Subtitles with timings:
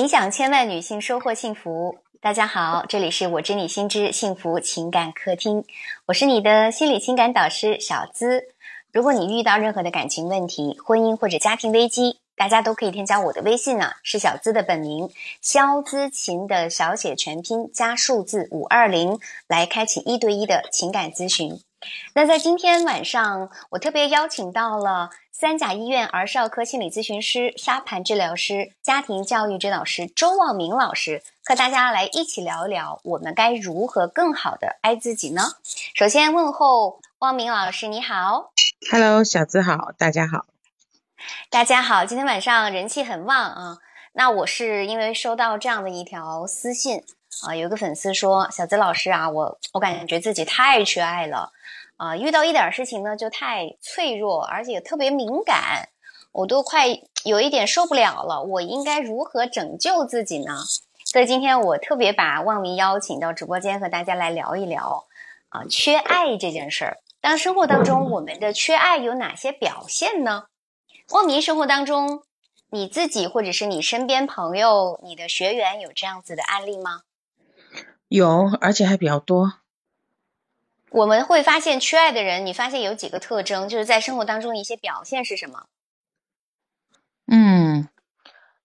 [0.00, 1.98] 影响千万女性，收获幸福。
[2.22, 5.62] 大家好，这里是我知你心知幸福情感客厅，
[6.06, 8.44] 我是你的心理情感导师小资。
[8.94, 15.10] 如果你遇到任何的感情问题、婚姻或者家庭危机，大家都可以添加我的微信呢，是小资的本名
[15.42, 21.60] 肖资琴的小写全拼加数字五二零，来开启一对一的情感咨询。
[22.14, 35.42] 那在今天晚上，我特别邀请到了三甲医院儿少科心理咨询师、沙盘治疗师、家庭教育指导师周望明老师，和大家来一起聊一聊，我们该如何更好的爱自己呢？
[35.94, 38.52] 首先问候望明老师，你好
[38.90, 40.44] ，Hello，小资好，大家好，
[41.48, 43.78] 大家好，今天晚上人气很旺啊。
[44.12, 47.04] 那我是因为收到这样的一条私信
[47.46, 51.52] 啊，有一个粉丝说，小资老师啊，我我感觉自己太缺爱了。
[52.00, 55.90] 啊，遇到一点事情呢，就太脆弱，而且特别敏感，
[56.32, 56.86] 我都快
[57.24, 58.42] 有一点受不了了。
[58.42, 60.54] 我应该如何拯救自己呢？
[61.04, 65.04] 所以今天我特别把望明邀请到直播间，和大家来聊一聊
[65.50, 66.96] 啊，缺爱这件事儿。
[67.20, 70.44] 当生活当中我们的缺爱有哪些表现呢？
[71.12, 72.22] 望明生活当中，
[72.70, 77.02] 你自己或者是你身边朋友、你的学员有这样子的案例吗？
[78.08, 79.59] 有，而且还比较多。
[80.90, 85.66] 我们会发现缺爱的人，你发现有几个特征，就是在生活当中一些表现是什么？
[87.26, 87.88] 嗯，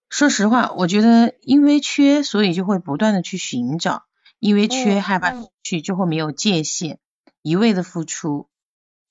[0.08, 4.04] 说实话，我觉得因为缺，所以就会不断的去寻找，
[4.40, 6.98] 因为缺害怕失去，就会没有界限，
[7.42, 8.48] 一味的付出。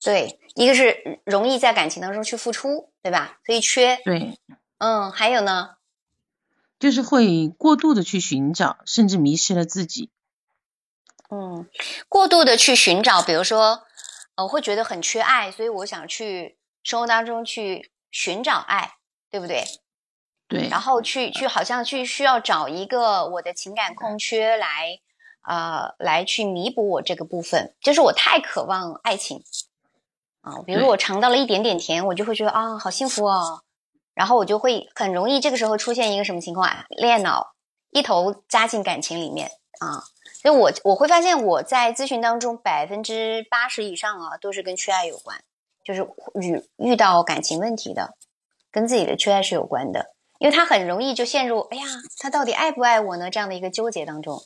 [0.03, 3.39] 对，一个是容易在感情当中去付出，对吧？
[3.45, 3.97] 所以缺。
[4.03, 4.37] 对。
[4.77, 5.75] 嗯，还有呢？
[6.77, 10.11] 就是会过度的去寻找，甚至迷失了自己。
[11.35, 11.67] 嗯，
[12.07, 13.83] 过度的去寻找，比如说，
[14.35, 18.93] 呃，会觉得很缺爱，所以我想去生活当中去寻找爱，
[19.29, 19.65] 对不对？
[20.47, 20.69] 对。
[20.69, 24.99] 然后去去，好像去需要找一个我的情感空缺来，
[25.45, 27.75] 呃，来去弥补我这个部分。
[27.81, 29.43] 就是我太渴望爱情
[30.39, 33.63] 啊，比如我尝到了一点点甜，我就会觉得啊，好幸福哦。
[34.13, 36.85] 然后我就会很容易这个时候出现一个什么情况啊？
[36.91, 37.55] 恋爱脑，
[37.91, 40.14] 一头扎进感情里面啊。
[40.45, 45.39] 所以，我我会发现我在咨询当中百分之八十以上啊，都是跟缺爱有关，
[45.83, 46.07] 就是
[46.39, 48.13] 遇遇到感情问题的，
[48.71, 51.83] 跟自己的缺爱是有关的，因为他很容易就陷入，哎呀，
[52.19, 53.31] 他到底爱不爱我呢？
[53.31, 54.39] 这样的一个纠结当中。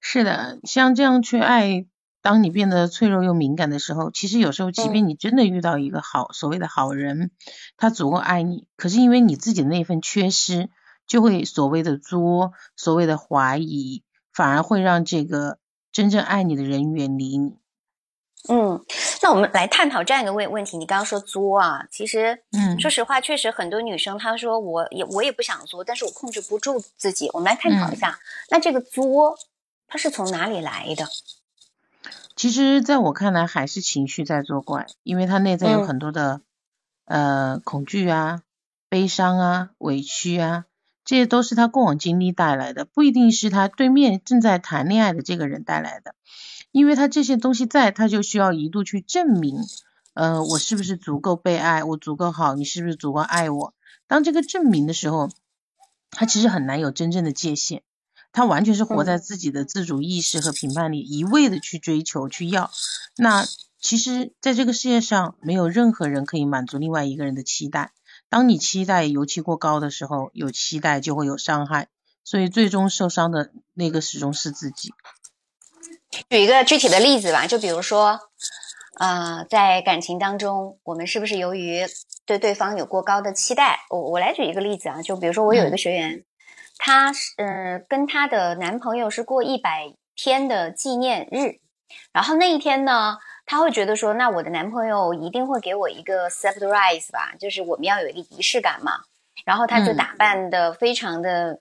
[0.00, 1.86] 是的，像这样缺爱，
[2.20, 7.30] 当你变得脆弱又敏感的时候，其实有时候，即便你真的遇到一个好所谓的好人，
[7.76, 10.70] 他足够爱你，可是因为你自己的那份缺失，
[11.06, 14.02] 就会所谓的作，所谓的怀疑。
[14.32, 15.58] 反而会让这个
[15.92, 17.56] 真正爱你的人远离你。
[18.48, 18.82] 嗯，
[19.22, 20.78] 那我们来探讨这样一个问问题。
[20.78, 27.28] 你刚刚说作啊，其实，嗯，说实话，确实很多女生她说我也我也不想作，但是我控制不住自己。
[27.34, 28.18] 我们来探讨一下，
[28.48, 29.38] 那这个作
[29.86, 31.06] 它是从哪里来的？
[32.34, 36.40] 其实，在我看来，还是情绪在作怪，因为他内在有很多的
[37.04, 38.40] 呃恐惧啊、
[38.88, 40.64] 悲伤啊、委屈啊。
[41.10, 46.14] 这些都是他过往经历带来的，不一定是他对面正在谈恋爱的这个人带来的，
[46.70, 49.56] 因为他这些东西在，他就需要一度去证明，
[50.14, 53.74] 呃，我是不是足够被爱，我足够好，你是不是足够爱我？
[54.06, 55.30] 当这个证明的时候，
[56.12, 57.80] 他其实很难有真正的界限，
[58.30, 62.70] 他完全是活在自己的自主意识和评判里，一味的去追求去要。
[63.16, 63.44] 那
[63.80, 67.90] 其实，在这个世界上，没有任何人可以满足另外一个人的期待。
[68.30, 71.88] 当你期待尤其过高的时候，有期待就会有伤害，
[72.22, 74.94] 所以最终受伤的那个始终是自己。
[76.30, 78.20] 举一个具体的例子吧，就比如说，
[79.00, 81.84] 呃，在感情当中，我们是不是由于
[82.24, 83.80] 对对方有过高的期待？
[83.90, 86.24] 我我来举一个例子啊，就比如说我有一个学员，
[86.78, 91.58] 她是呃跟她的男朋友是过一百天的纪念日，
[92.12, 93.18] 然后那一天呢。
[93.50, 99.00] 他会觉得说，那我的男朋友一定会给我一个 surprise 吧，就是我们要有一个仪式感嘛。
[99.44, 101.58] 然后他就打扮的非常的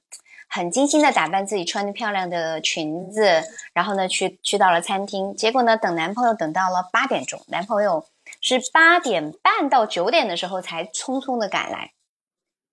[0.47, 3.41] 很精心的打扮自己，穿的漂亮的裙子，
[3.73, 5.35] 然后呢去去到了餐厅。
[5.35, 8.05] 结果呢，等男朋友等到了八点钟，男朋友
[8.39, 11.93] 是八点半到九点的时候才匆匆的赶来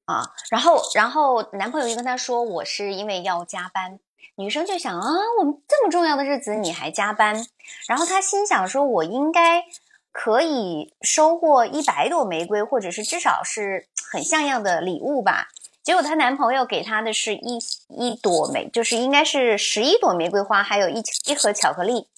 [0.04, 0.30] 啊。
[0.50, 3.98] 然后然后男朋友就跟她说，我是因为要加班。
[4.34, 5.08] 女生就想啊，
[5.38, 7.46] 我们这么重要的日子你还加班，
[7.88, 9.64] 然后她心想说，我应该
[10.12, 15.48] 可以收获一百朵玫瑰，或者是至少是很像样的礼物吧。
[15.82, 17.58] 结果她男朋友给她的是一
[17.88, 22.08] 一朵玫，就是应该是十一朵玫瑰花，还有一一盒巧克力。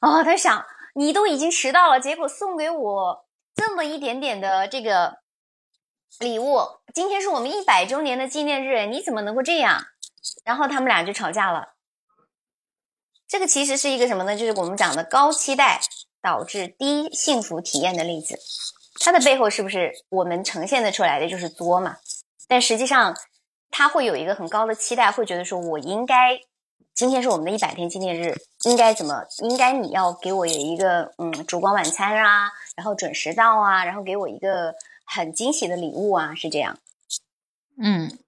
[0.00, 0.64] 哦，她想
[0.94, 3.24] 你都已经迟到了，结果送给我
[3.54, 5.18] 这么一点点的这个
[6.20, 6.60] 礼物，
[6.94, 9.84] 今天是我们一百周年的纪念日，你怎么能够这样？
[10.44, 11.74] 然后他们俩就吵架了。
[13.26, 14.36] 这个其实是一个什么呢？
[14.36, 15.80] 就是我们讲的高期待
[16.20, 18.38] 导致低幸福体验的例子。
[19.00, 21.96] 它的背后是不是我们呈现的出来的就是作嘛？
[22.46, 23.16] 但实际上，
[23.70, 26.38] 他会有一个很高的期待，会觉得说我应该
[26.94, 29.24] 今天是我们的一百天纪念日，应该怎么？
[29.38, 34.74] 应该你要给我有一个嗯烛光晚餐啊，然后准时到啊，然后给我一个
[35.06, 36.78] 很惊喜的礼物啊，是这样。
[37.82, 38.18] 嗯。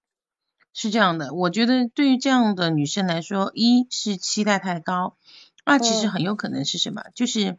[0.74, 5.16] 是这样的，我觉得对于这样的女生来说，一是期待太高，
[5.64, 7.58] 二其实很有可能是什么，就是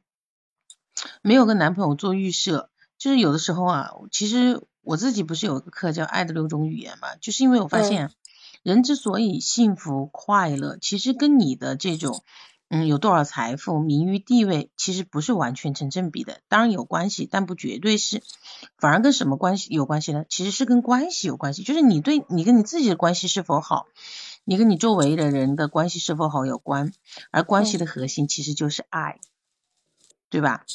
[1.24, 2.70] 没有跟男朋友做预设。
[2.98, 8.12] 就是有的时候啊，其实我自己不是有个课叫《爱的六种语言》嘛，就是因为我发现，
[8.62, 12.24] 人之所以幸福快乐，其实跟你的这种。
[12.68, 18.24] 嗯，有多少财富、名誉、地位，其实不是完全成正比的，当然有关系，但不绝对是。
[18.78, 20.26] 反而跟什么关系有关系呢？
[20.30, 23.86] 其实是跟关系有关系，就是你对你跟你自己的关系是否好，
[24.44, 26.92] 你跟你周围的人的关系是否好有关。
[27.30, 29.20] 而关系的核心其实就是爱，
[30.30, 30.66] 对吧？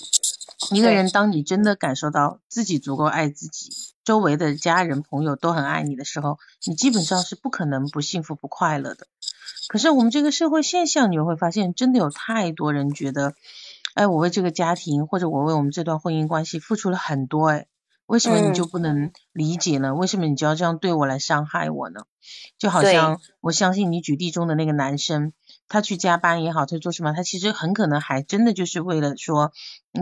[0.71, 3.73] 一个人当你真的感受到自己足够爱自己，
[4.05, 9.09] 周围的家人朋友都很爱你的时候，你基本上是不可能不幸福不快乐的。
[9.71, 13.35] 可是我们这个社会现象，你会发现，真的有太多人觉得，
[13.95, 17.69] 哎，我为这个家庭或者我为我们这段婚姻关系付出了很多，哎，
[18.07, 19.95] 为什么你就不能理解呢？
[19.95, 22.01] 为什么你就要这样对我来伤害我呢？
[22.59, 25.33] 就好像我相信你举例中的那个男生，
[25.69, 29.53] 他去加班也好，他做什么，他其实很可能还真的就是为了说，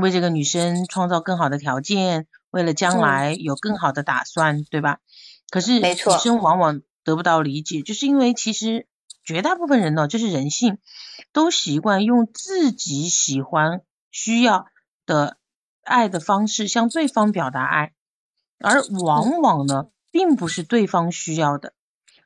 [0.01, 5.01] 为这个女生创造更好的条件，为了将来有更好的打算，对吧？
[5.51, 8.87] 可是女生往往得不到理解，就是因为其实。
[9.29, 10.79] 绝大部分人呢，就是人性，
[11.35, 14.69] 都习惯用自己喜欢、需要
[15.05, 15.37] 的
[15.85, 17.93] 爱的方式向对方表达爱，
[18.59, 21.75] 而往往呢，并不是对方需要的。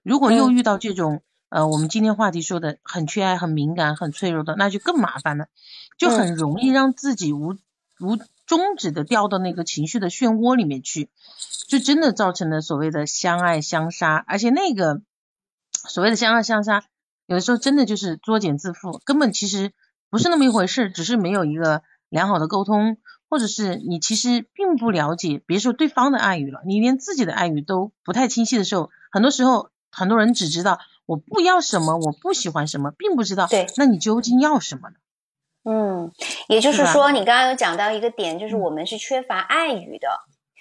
[0.04, 5.48] 如果又遇到这种呃，我们今天话题说的很缺爱、很敏感、很脆弱的，那就更麻烦了，
[5.98, 7.58] 就很容易让自己无
[7.98, 8.16] 无
[8.46, 11.10] 终止的掉到那个情绪的漩涡里面去，
[11.66, 15.02] 就真的造成了所谓的相爱相杀，而且那个
[15.72, 16.84] 所谓的相爱相杀。
[17.32, 19.72] 有的时候真的就是作茧自缚，根本其实
[20.10, 22.98] 不是那么一回事，只是没有一个良好的沟通，
[23.30, 34.96] 或者是你其实并不了解，别说对方的爱语了，你连自己的爱语都不太清晰的时候，很多时候很多人只知道我不要什么，我不喜欢什么，并不知道，对，那你究竟要什么呢？
[35.64, 36.12] 嗯，
[36.50, 40.08] 也就是说，你刚刚有讲到一个点，就是我们是缺乏爱语的，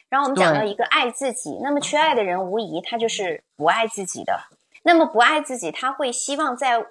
[0.10, 4.40] 然后我们讲到一个爱自己，那么缺爱的人无疑他就是不爱自己的。
[4.84, 6.86] 那么不爱自己，他会希望在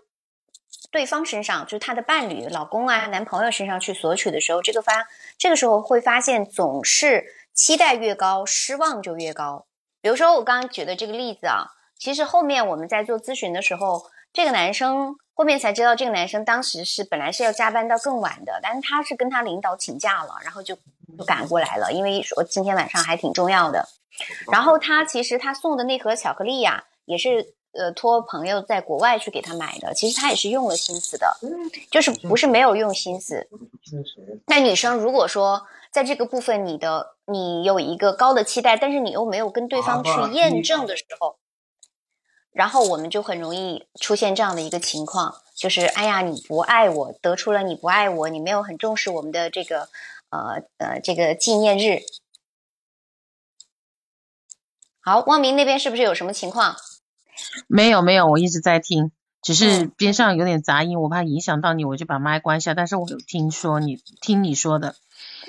[0.92, 9.66] 对方身上，就是他的伴侣、老公啊、男朋友身上去索取的时候，这个发这个时候会发现，总是期待越高，失望就越高。
[10.00, 11.66] 比如说我刚刚举的这个例子啊，
[11.98, 20.76] 其实后面我们在做咨询的时候，这个男生后面才知道，这个男生当时是本来是要加班到更晚的，但是他是跟他领导请假了，然后就
[21.18, 23.88] 就赶过来了，因为说今天晚上还挺重要的。
[24.52, 27.54] 然后他其实他送的那盒巧克力呀，也是。
[27.72, 31.36] 呃，托朋友在国外去给他买的，其实他也是用了心思的，
[31.90, 33.48] 就是不是没有用心思。
[34.46, 41.36] 那女生如果说在这个部分，你的你有一个高的期待，但是你又没有跟对方去验证的时候，
[42.50, 49.88] 然后我们就很容易出现这样的一个情况，就是哎呀，你不爱我，得出了你不爱我，你没有很重视我们的这个
[50.30, 52.00] 呃呃这个纪念日。
[55.00, 56.76] 好，汪明那边是不是有什么情况？
[57.66, 62.74] 没有没有，我一直在听，只是边上有点杂音，我怕影响到你，我就把麦关下。
[62.74, 64.96] 但是我有听说你听你说的，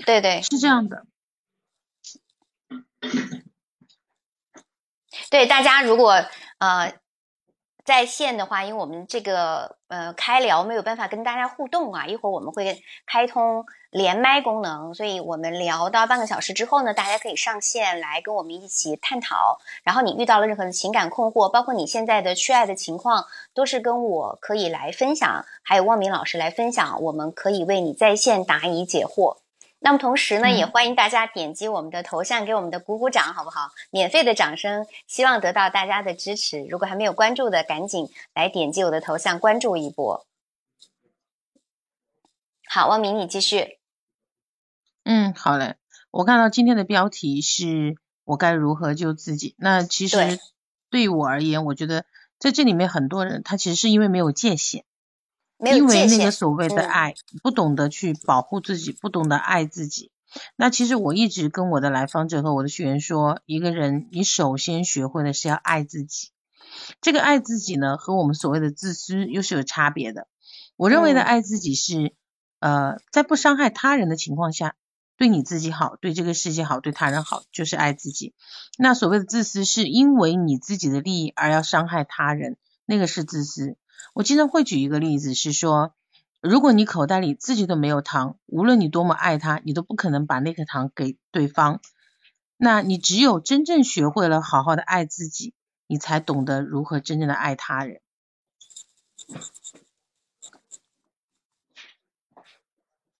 [0.05, 1.05] 对对，是这样的。
[5.29, 6.25] 对大家如果
[6.57, 7.00] 呃。
[7.83, 19.59] 在线的话，因为我们这个呃开聊没有办法跟大家互动啊，一会儿我们会开通连麦功能，所以我们聊到半个小时之后呢，大家可以上线来跟我们一起探讨。
[19.83, 29.40] 然后你遇到了任何的情感困惑，包括你现在的缺爱的情况，都是跟我可以来分享，还有望明老师来分享，我们可以为你在线答疑解惑。
[29.83, 33.71] 那么同时呢，也欢迎大家点击我们的头像，给我们的鼓鼓掌，好不好？
[33.89, 36.63] 免费的掌声，希望得到大家的支持。
[36.69, 40.27] 如果还没有关注的，赶紧来点击我的头像关注一波。
[42.69, 43.79] 好，汪明，你继续。
[45.03, 45.77] 嗯，好嘞。
[46.11, 49.55] 我看到今天的标题是我该如何救自己。
[49.57, 50.39] 那其实
[50.91, 52.05] 对于我而言，我觉得
[52.37, 54.85] 在这里面很多人他其实是因为没有界限。
[55.63, 57.13] 因为那个所谓的爱，
[57.43, 60.11] 不懂得去保护自己，不懂得爱自己，
[60.55, 66.29] 那其实我一直跟我的来访者和我的学员说，一个人你首先学会的是要爱自己。
[67.01, 70.27] 这个爱自己呢，和我们所谓的自私又是有差别的。
[70.77, 72.13] 我认为的爱自己是，
[72.59, 74.75] 呃，在不伤害他人的情况下，
[75.17, 78.33] 对你自己好，对这个世界好，对他人好，就是爱自己。
[78.77, 83.75] 那所谓的自私，是因为你自己的利益而要伤害他人，那个是自私。
[84.13, 85.93] 我经常会举一个例子，是说，
[86.39, 91.79] 如果你口袋里自己都没有糖，无论你多么爱他，你都不可能把那颗糖给对方。
[92.57, 95.53] 那你只有真正学会了好好的爱自己。
[95.87, 97.99] 你才懂得如何真正的爱他人。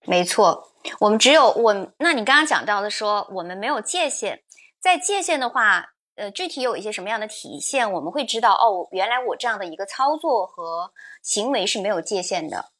[0.06, 0.72] 没错，
[1.02, 1.92] 我们只有我。
[1.98, 4.44] 那你刚刚讲到的说，我们没有界限，
[4.80, 7.92] 在界限的话，呃，具体有一些什么样的体现？
[7.92, 12.72] 我们会知道，哦，原来我这样的一个操作和行为是没有界限的。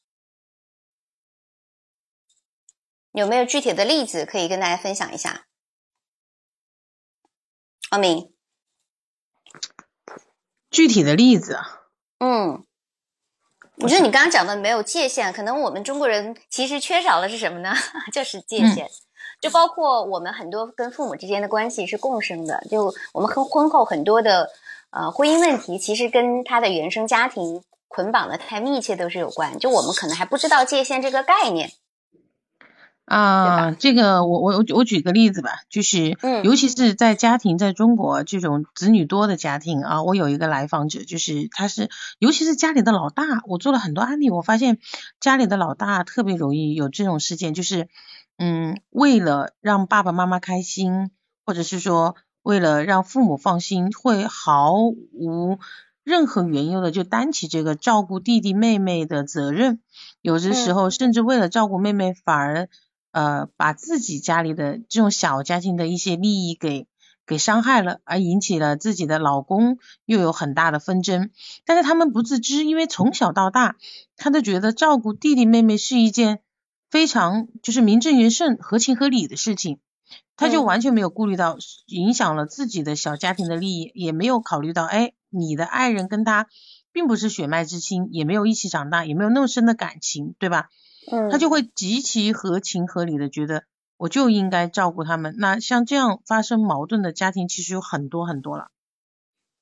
[3.12, 5.46] 有没有具体的例子可以跟大家分享一下？
[7.90, 8.32] 阿明。
[10.70, 11.58] 具体的例子，
[12.18, 12.64] 嗯，
[13.76, 17.74] 我觉得你刚刚讲的没有界限，可能我们中国人其实缺少的是什么呢？
[18.10, 18.88] 就是界限，
[19.42, 24.48] 就包括我们很多跟父母之间的关系是共生的，就我们婚婚后很多的
[24.90, 31.72] 呃婚姻问题，其实跟他的原生家庭捆绑的太密切都是有关，就我们可能还不知道界限这个概念。
[33.04, 44.78] 啊，这个我我我我举个例子吧，就是，尤其是在家庭在中国这种子女多的家庭啊，我有一个来访者，就是他是，尤其是家里的老大，我做了很多案例，我发现
[45.20, 47.88] 家里的老大特别容易有这种事件，就是，
[48.44, 51.12] 嗯，为了让爸爸妈妈开心，
[51.46, 55.58] 或者是说为了让父母放心，会毫无
[56.02, 59.80] 任何缘由的就担起这个照顾弟弟妹妹的责任，
[60.22, 62.68] 有的时候甚至为了照顾妹妹，反而。
[63.14, 66.86] 呃，把自己家里的这种小家庭的一些利益给
[67.26, 71.28] 给伤害了，而引起了自己的老公又有很大的纷争。
[71.66, 73.76] 但是他们不自知，因为从小到大，
[74.16, 76.40] 他都觉得照顾弟弟妹妹是一件
[76.92, 79.80] 非常就是名正言顺、合情合理的事情，
[80.36, 81.56] 他就完全没有顾虑到
[81.86, 86.48] 影响了自己的小家庭的利益，也没有考虑到，哎，你的爱人跟他
[86.92, 90.68] 并不是血脉之亲，也没有一起长大，也没有那么深的感情，对吧？
[91.10, 93.64] 嗯，他就会极其合情合理的觉得，
[93.96, 95.34] 我就应该照顾他们。
[95.38, 98.68] 那像这样发生矛盾的家庭，其实有很多很多了。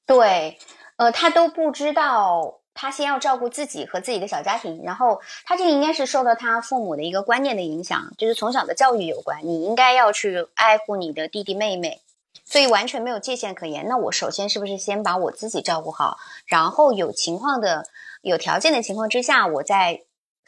[0.05, 0.59] 对，
[0.97, 9.41] 呃，他都不知道，他先要照顾自己和自己的小家庭，然后他这个应该是受到他父母的一个观念的影响，就是从小的教育有关。
[9.45, 12.01] 你应该要去爱护你的弟弟妹妹，
[12.45, 13.87] 所以完全没有界限可言。
[13.89, 17.87] 那我首先是不是先把我自己照顾好，然后有情况的、
[18.23, 20.03] 有条件的情况之下，我再。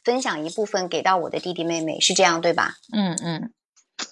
[0.05, 2.75] 分享一部分给到我的弟弟妹妹，是这样对吧？
[2.93, 3.53] 嗯嗯，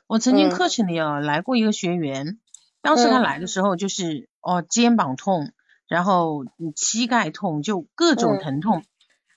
[0.06, 2.38] 我曾经课程里啊来过一个学员，
[2.80, 5.50] 当时他来的时候就是哦肩膀痛，
[5.90, 8.84] 然后你膝盖痛，就各种疼痛，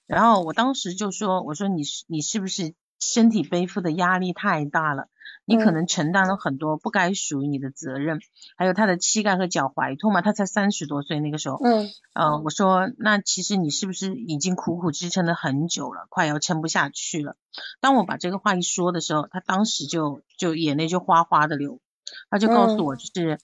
[0.06, 5.08] 然后我当时就说，我说你是你是不是身体背负的压力太大了？
[5.46, 8.20] 你可能承担了很多不该属于你的责任，
[8.56, 17.36] 还有他的膝盖和脚踝痛嘛，他才三十多岁那个时候，嗯，呃，我说那其实你是不是已经苦苦支撑了很久了，快要撑不下去了？
[17.82, 21.80] 当我把这个话一说的时候，他当时就就眼泪就哗哗的流，
[22.30, 23.40] 他就告诉我，就是嗯，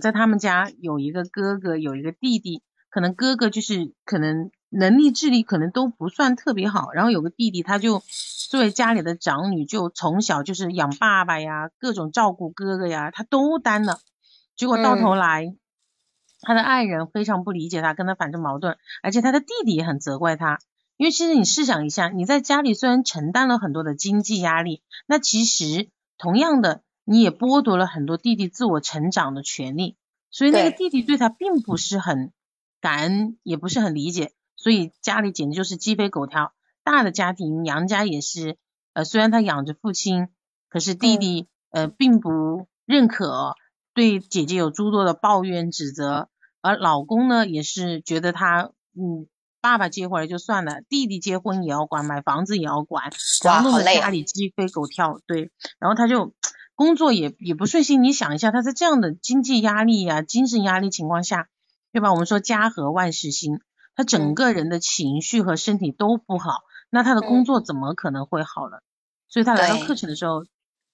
[0.00, 4.50] 在他们家有一个哥哥，有一个弟弟，可能哥哥就是可能。
[4.72, 8.04] 能力、智力可能都不算特别好，然后有个弟弟，他就
[8.48, 13.98] 作为家里的长女，就从小就是养爸爸呀，各种照顾哥哥呀，他都担了。
[14.54, 15.56] 结果到头来，
[16.40, 20.60] 他的爱人非常不理解他，跟他反正矛盾，而且他的弟弟也很责怪他。
[20.96, 29.96] 因为其实你试想一下，你在家里虽然承担了很多的经济压力，那其实同样的，你也剥夺了很多弟弟自我成长的权利。
[30.30, 32.32] 所以那个弟弟对他并不是很
[32.80, 34.30] 感恩，也不是很理解。
[34.54, 36.52] 所以家里简直就是鸡飞狗跳，
[36.84, 38.56] 大的家庭娘家也是，
[38.92, 40.28] 呃，虽然他养着父亲，
[40.68, 43.54] 可是弟弟呃并不认可，
[43.92, 46.28] 对姐姐有诸多的抱怨指责，
[46.60, 49.26] 而老公呢也是觉得他，嗯，
[49.60, 53.10] 爸爸接回来就算了，弟弟结婚也要管，买房子也要管，
[53.42, 55.50] 然后弄得家里鸡飞狗跳，对，
[55.80, 56.34] 然后他就
[56.80, 61.50] 工作也也不顺心，你想一下，他在这样的经济压力呀、精神压力情况下，
[61.92, 62.10] 对吧？
[62.10, 63.60] 我们说家和万事兴。
[63.94, 68.82] 他整个人的情绪和身体都不好，那他的工作怎么可能会好了？
[69.28, 70.46] 所以他来到课程的时候，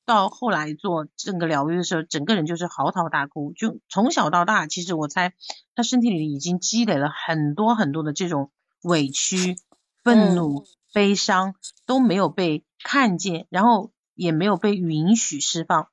[0.04, 3.52] 到后来做整个疗愈的时候，整个人就是嚎啕大哭。
[3.52, 5.34] 就从小到大，其实我猜
[5.76, 8.50] 他身体里已经积累了很多很多的这种
[8.82, 9.54] 委屈、
[10.02, 11.54] 愤怒、悲伤
[11.86, 15.88] 都没有被看见，然后也没有被允许释放，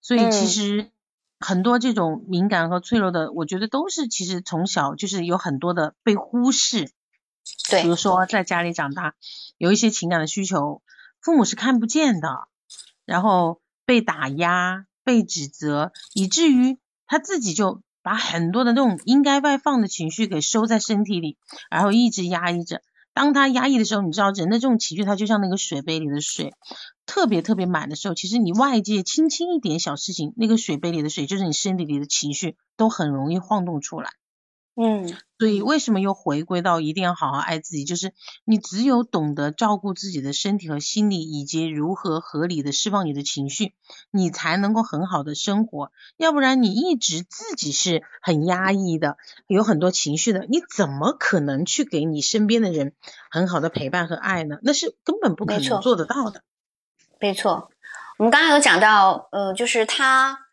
[0.00, 0.90] 所以其实
[1.38, 6.90] 很多这种敏感和脆弱的，我觉得都是其实从小就是有很多的被忽视，
[7.70, 9.14] 对，比如说在家里长大，
[9.58, 10.82] 有一些情感的需求，
[11.20, 12.48] 父母是看不见的，
[13.04, 21.36] 然后被打压、被指责，以至于他自己就把很多的那种应该外放的情绪给收在身体里，
[21.70, 22.80] 然后一直压抑着。
[23.16, 26.52] 当他压抑的时候，你知道人的这种情绪，它就像那个水杯里的水，
[27.06, 34.10] 特别特别满的时候，其实你外界轻轻一点小事情，那个水杯里的水就是你身体里的情绪，都很容易晃动出来。
[34.78, 37.84] 嗯，所以为什么又回归到一定要好好爱自己？
[37.84, 38.12] 就是
[38.44, 43.72] 你只有懂得照顾自己的身体和心理，以及如何合理的释放你的情绪，
[44.10, 45.92] 你才能够很好的生活。
[46.18, 49.16] 要不然你一直自己是很压抑的，
[49.46, 52.92] 有很多情绪的，你怎么可能去给你身边的人
[53.30, 54.58] 很好的陪伴和爱呢？
[54.62, 56.42] 那是根本不可能做得到的。
[57.18, 57.70] 没错，
[58.18, 60.45] 我们刚刚有讲到，呃，就是他。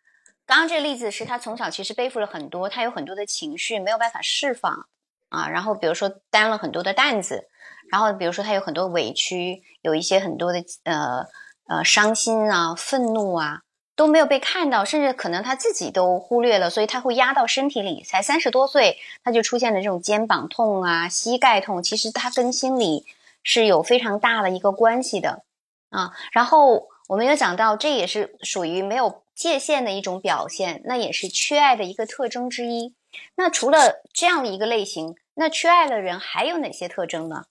[0.53, 4.86] 刚刚这个例子是他从小其实背负了很多，他有很多的情绪没有办法释放
[5.29, 5.50] 啊。
[5.50, 7.50] 然后比如说担了很多的担子，
[7.91, 11.25] 然后比如说他有很多委屈，有一些很多的呃
[11.67, 13.62] 呃伤心啊、愤怒啊
[13.95, 18.03] 都没有被看到，甚至可能他自己都忽略了，所以他会压到身体里。
[18.03, 23.07] 才三十多岁，他就出现了这种肩膀痛啊、膝盖痛，其实他跟心理
[23.41, 25.41] 是有非常大的一个关系的
[25.89, 26.12] 啊。
[26.31, 29.23] 然后我们有讲到，这也是属于没有。
[29.36, 32.96] 界限的一种表现，那也是缺爱的一个特征之一。
[33.36, 37.46] 那除了这样的一个类型，那缺爱的人还有哪些特征呢？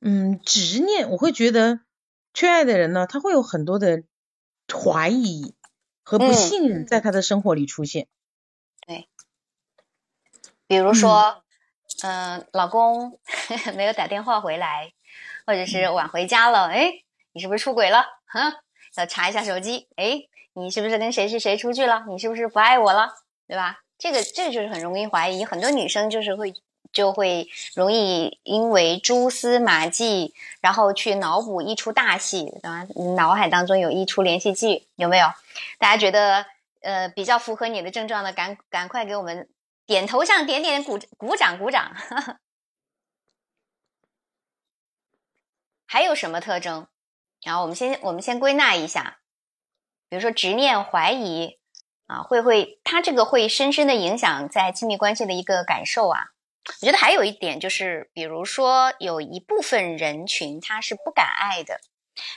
[0.00, 1.80] 嗯，执念，我会觉得
[2.32, 4.02] 缺爱的人呢，他会有很多的
[4.72, 5.54] 怀疑
[6.02, 8.08] 和不信任在他的生活里出现。
[8.86, 9.08] 对，
[10.66, 11.44] 比如说，
[12.02, 13.18] 嗯，老公
[13.76, 14.92] 没有打电话回来，
[15.46, 18.04] 或者是晚回家了，哎，你是不是出轨了？
[18.26, 18.62] 哈。
[19.06, 20.22] 查一下手机，哎，
[20.54, 22.04] 你是不是跟谁谁谁出去了？
[22.08, 23.14] 你是不是不爱我了？
[23.46, 23.80] 对吧？
[23.98, 26.54] 这个这个就是很容易怀疑，很多女生就是会
[26.92, 32.86] 就会容易因为蛛丝马迹，然后去脑补一出大戏，对吧？
[33.16, 35.26] 脑海当中有一出连续剧，有没有？
[35.78, 36.46] 大家觉得
[36.80, 39.48] 呃比较符合你的症状的，赶赶快给我们
[39.86, 41.94] 点头像，点点鼓鼓掌鼓掌。
[45.86, 46.86] 还有什么特征？
[47.44, 49.18] 然后我们先我们先归纳一下，
[50.08, 51.58] 比如说执念、怀疑
[52.06, 56.26] 啊，会会他这个会深深的影响在亲密关系的一个感受啊。
[56.82, 61.80] 我觉得还有一点就是，比如说有一部分人群他是不敢爱的，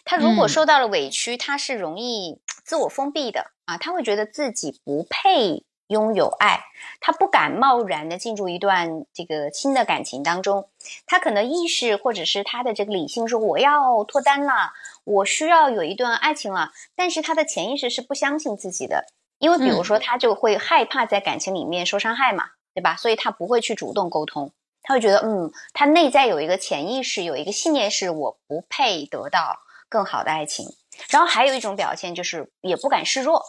[0.05, 5.65] 他如果受到了委屈，他是容易自我封闭的啊，他会觉得自己不配。
[5.87, 6.61] 拥有爱，
[6.99, 10.69] 他不敢贸然的进入一段这个新的感情当中，
[11.05, 14.71] 他可能意识或者是他的这个理性说我要脱单了，
[15.03, 19.05] 我需要有一段爱情了，但是他的潜意识是不相信自己的，
[19.39, 22.95] 因为比如说他就会害怕在感情里面受伤害嘛，对吧？
[22.95, 30.65] 所以他不会去主动沟通，他会觉得嗯，他内在有一个潜意识，有一个信念是我不配得到更好的爱情，
[31.09, 33.43] 然后还有一种表现就是也不敢示弱。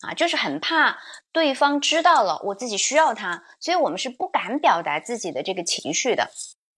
[0.00, 0.98] 啊，就是很怕
[1.32, 6.30] 对方知道了我自己需要他，所以我们是不敢表达自己的这个情绪的，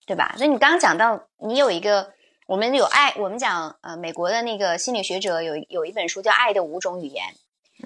[0.07, 0.35] 对吧？
[0.39, 2.15] 所以你刚刚讲到，你有一个，
[2.47, 7.35] 我们有爱，我们讲呃，美国的那个心理学者有有一本书叫《爱的五种语言》，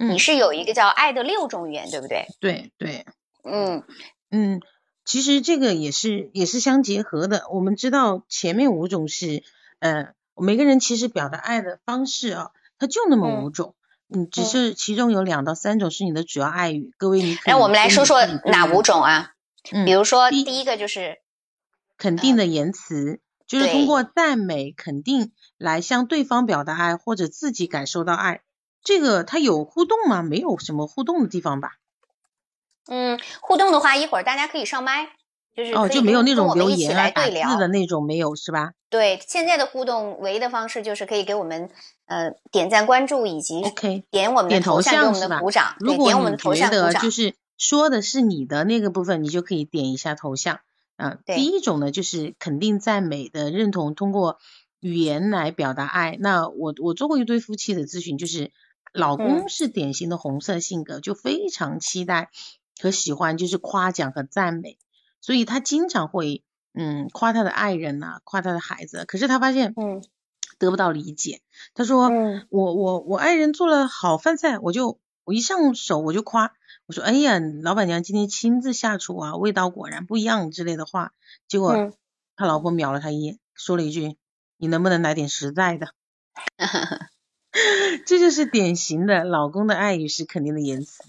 [0.07, 2.27] 你是有一个叫《爱的六种语言》，对不对？
[2.39, 3.05] 对对，
[3.43, 3.83] 嗯
[4.31, 4.61] 嗯，
[5.03, 7.45] 其实这个也是也是相结合的。
[7.51, 9.43] 我们知道前面五种是，
[9.79, 13.75] 呃，每个人其实表达爱的方式啊，它就那么五种。
[13.77, 13.84] 嗯，
[14.31, 17.37] 只是其中有两到三种是你的主要爱语，各位你。
[17.45, 19.31] 那我们来说说哪五种啊？
[19.71, 21.17] 嗯，比如说第一个就是
[21.97, 28.41] 肯定的言辞，就是通过赞美、肯定来向对方表达爱，或者自己感受到爱。
[28.83, 30.21] 这个它有互动吗？
[30.21, 31.71] 没有什么互动的地方吧？
[32.87, 35.09] 嗯，互动的话，一会儿大家可以上麦。
[35.55, 38.73] 就是哦，就没有那种留言啊、打字的那种没有是吧？
[38.89, 41.69] 对，现在的互动唯一的方式就是可以给我们
[42.05, 45.75] 呃点赞、关注以及 OK 点我们的头像给我们的鼓掌。
[45.79, 50.59] 如果你觉得就是说的是你的那个部分，你就可以点一下头像
[50.97, 51.17] 啊。
[51.25, 54.39] 第一种呢，就是肯定赞美的认同，通过
[54.79, 56.17] 语言来表达爱。
[56.19, 58.51] 那我我做过一对夫妻的咨询，就是
[58.93, 62.29] 老公是典型的红色性格，就非常期待
[62.81, 64.77] 和喜欢就是夸奖和赞美。
[65.21, 66.43] 所以他经常会，
[66.75, 70.03] 嗯，夸他的爱人呐，夸他的孩子，可是他发现，嗯，
[70.57, 71.41] 得不到理解。
[71.73, 76.53] 他说，嗯，我我我爱人做了好饭菜，我就我一上手我就夸，
[76.87, 81.11] 我说，哎呀，老板娘今天亲自下厨啊，味道果然不一样之类的话。
[81.47, 81.93] 结果
[82.35, 84.17] 他老婆瞄了他一眼，说了一句，
[84.57, 85.87] 你能不能来点实在的？
[88.05, 91.03] 这就是典型的老公的爱语是肯定的言辞，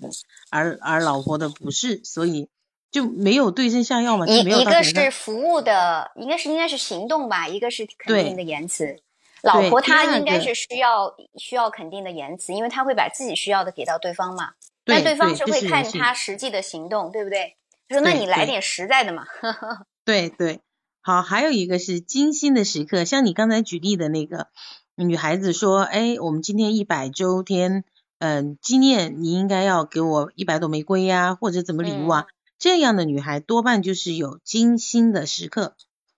[0.48, 2.48] 而而老婆的不是，所以
[2.92, 4.28] 就没有对症下药嘛。
[4.28, 9.00] 一一个是服务的，应该是应该是行动吧，一个是肯定的言辞。
[9.46, 14.54] 老婆她应该是需要需要肯定的言辞，因为她会把自己需要的给到对方嘛。
[14.84, 17.56] 但对方是会看她实际的行动，对不对？
[17.88, 19.24] 说那你来点实在的嘛。
[20.04, 20.60] 对对，
[21.00, 24.48] 好，还有一个是精心的时刻，像你刚才举例的那个
[24.96, 27.84] 女孩子说，哎，我们今天一百周天，
[28.18, 32.26] 嗯，纪念你应该要给我一百朵玫瑰呀，或者怎么礼物啊？
[32.58, 35.76] 这样的女孩多半就是有精心的时刻，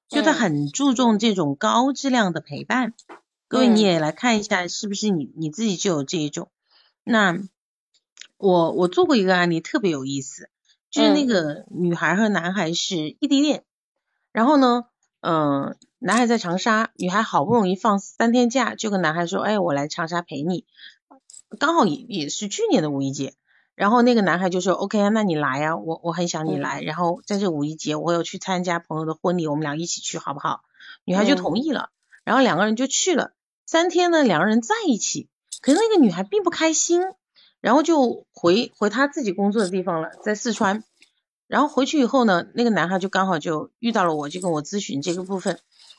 [0.09, 2.95] 就他很注重这种高质量的陪伴。
[3.47, 6.51] 各位你也来看一下，是不是你你自己就有这一种？
[7.05, 7.39] 那。
[8.41, 10.49] 我我做过一个案例，特别有意思，
[10.93, 13.65] 就是那个女孩和男孩是异地恋，
[14.31, 14.85] 然后呢，
[15.23, 20.65] 嗯，男孩在长沙，女孩好不容易放三天假，就跟男孩说，哎，我来长沙陪你，
[21.59, 23.35] 刚好也也是去年的五一节，
[23.79, 30.63] 然后那个男孩就说，OK 啊，那你来啊，我我很想你来，然后在这五一节，我有去参加朋友的婚礼，我们俩一起去好不好？
[31.05, 31.91] 女孩就同意了，
[32.25, 33.33] 然后两个人就去了，
[33.67, 35.29] 三天呢，两个人在一起，
[35.63, 37.03] 可是那个女孩并不开心。
[37.61, 40.85] 然后就回回她自己工作的地方了，在四川。
[41.49, 45.59] 然后回去以后呢，那个男孩就刚好就遇到了我，就跟我咨询这个部分。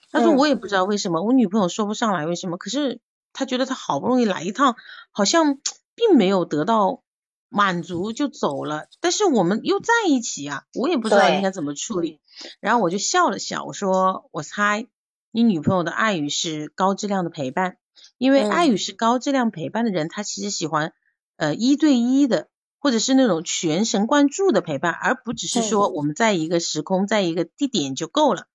[0.10, 3.02] 他说我也不知道为什么，我女朋友说不上来为什么，可是
[3.34, 4.78] 他觉得他好不容易来一趟，
[5.12, 5.60] 好像
[5.96, 7.02] 并没有得到
[7.50, 8.88] 满足就走了。
[9.02, 12.22] 但是我们又在一起啊，我也不知道应该怎么处理。
[12.62, 14.88] 然后我就笑了笑，我说我猜
[15.32, 17.78] 你女朋友的爱语是高质量的陪伴，
[18.18, 20.94] 因为爱语是高质量陪伴的人，他其实喜欢。
[21.42, 28.48] 呃，一对一的，或者是那种全神贯注的陪伴，而不只是说我们在一个时空，在一个地点就够了。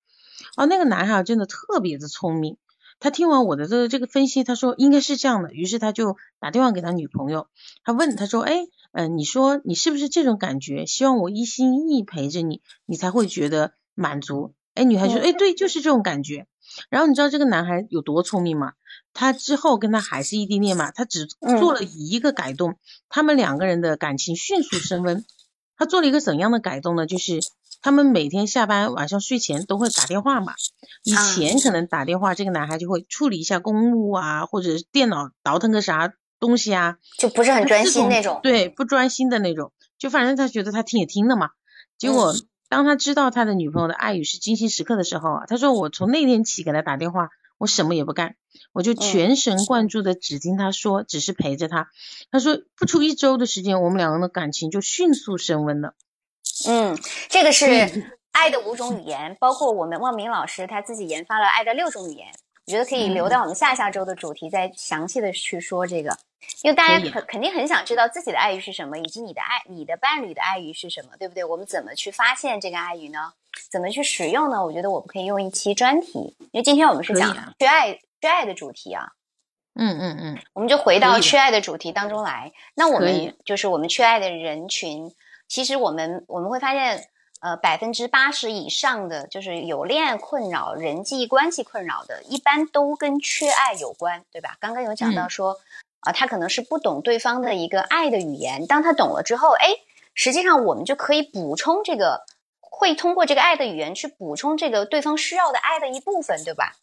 [0.58, 2.58] 哦，那个男孩真的特别的聪明，
[3.00, 7.48] 他听完我的这个这个分析，他说应该是这样的，于是他就打电话给他女朋友，
[7.84, 10.86] 他问他说，哎，嗯，你说你是不是这种感觉？
[10.86, 14.54] 希望我一心一意陪着你，你才会觉得满足。
[14.74, 16.46] 哎，女孩就说，哎，对，就是这种感觉。
[16.90, 18.74] 然后你知道这个男孩有多聪明吗？
[19.12, 21.26] 他之后跟他还是异地恋嘛，他只
[21.60, 22.76] 做了一个改动，
[23.08, 25.24] 他们两个人的感情迅速升温。
[25.76, 27.04] 他做了一个怎样的改动呢？
[27.04, 27.40] 就是
[27.82, 30.54] 他们每天下班晚上睡前都会打电话嘛。
[31.02, 36.12] 以前可能打电话，这个男孩就会处理一下公务啊，或者电脑倒腾个啥
[36.44, 38.40] 东西啊，就不是很专心那种。
[38.42, 39.72] 对，不专心的那种。
[39.98, 41.50] 就反正他觉得他听也听了嘛。
[41.96, 42.34] 结果
[42.68, 47.30] 当他知道他的女朋友的爱语是精心时刻的时候啊，他说我从那天起给他打电话。
[47.56, 48.34] 我什么也不干，
[48.72, 51.88] 我就全神贯注的只听他说，只是陪着他。
[52.32, 55.94] 他说不出一周的时间，我们两个人的感情就迅速升温了。
[56.66, 56.98] 嗯，
[57.30, 57.66] 这个是
[58.32, 62.26] 爱的五种语言，包括我们望明老师他自己研发了爱的六种语言。
[62.66, 66.16] 我觉得可以留到我们下下周的主题再详细的去说这个，
[66.62, 71.44] 因为大家肯肯定很想知道自己的爱欲是什么，以及你的爱你的伴侣的爱欲是什么，对不对？
[71.44, 73.34] 我们怎么去发现这个爱欲呢？
[73.70, 74.64] 怎么去使用呢？
[74.64, 79.12] 我觉得我们可以用一期专题，因为今天我们是讲缺爱缺爱的主题啊。
[79.74, 82.50] 嗯嗯嗯，我们就回到缺爱的主题当中来。
[82.74, 85.14] 那我们就是我们缺爱的人群，
[85.48, 87.08] 其实我们我们会发现。
[87.44, 94.56] 呃，百分之八十以上的就是有恋爱困扰、人际关系困扰的，一般都跟缺爱有关，对吧？
[94.60, 95.60] 刚刚有讲到说，
[96.00, 99.74] 啊，他可能是不懂对方的一个爱的语言，当他懂了之后，哎，
[100.14, 102.24] 实际上我们就可以补充这个，
[102.60, 106.76] 会通过这个爱的语言去补充这个对方需要的爱的一部分，对吧？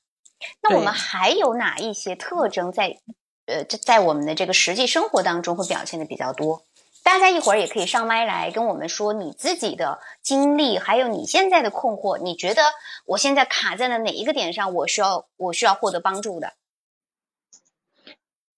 [0.61, 2.99] 那我们还有哪一些特征在，
[3.47, 6.61] 呃，在我们的这个实际生活当中会表现的比较多？
[7.03, 12.19] 大家一会儿也可以上麦来跟我们说你自己的经历，还有你现在的困惑。
[12.19, 12.61] 你觉得
[13.05, 14.73] 我现在卡在了哪一个点上？
[14.73, 16.53] 我需要我需要获得帮助的。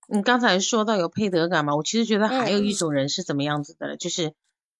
[0.07, 1.75] 你刚才说到有配得感嘛？
[1.75, 4.33] 我其实觉得还有一种人是怎么样子的，就是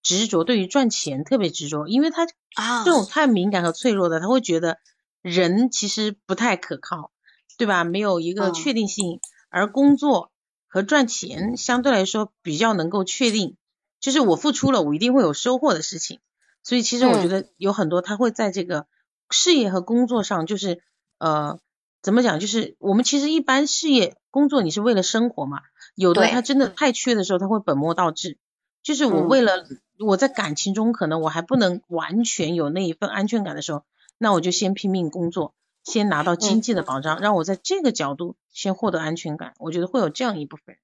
[0.04, 4.78] 执着，对于赚钱特别执着，因为他啊这种太敏感和脆弱的，他会觉得
[5.22, 7.12] 人其实不太可靠，
[7.58, 7.86] 对吧？
[7.86, 10.33] 没有一个确定性，而工作。
[10.74, 13.58] 和赚钱相对来说比较能够确定，
[14.00, 16.20] 就是我付出了，我一定会有收获的事情。
[16.64, 18.88] 所以其实我觉得有很多他会在这个
[19.30, 20.82] 事业和工作上，就是
[21.20, 21.60] 呃
[22.02, 25.60] 怎么讲，就是我们其实一般事业工作你是为了生活嘛，
[25.94, 28.40] 有的他真的太缺的时候，他会本末倒置。
[28.82, 29.68] 就是我为了
[30.00, 33.84] 我在感情中可能我还不能完全有那一份安全感的时候，
[34.18, 35.54] 那我就先拼命工作。
[35.84, 39.54] 先拿到经济的保障，让我在这个角度先获得安全感。
[39.60, 40.78] 我觉得会有这样一部分人，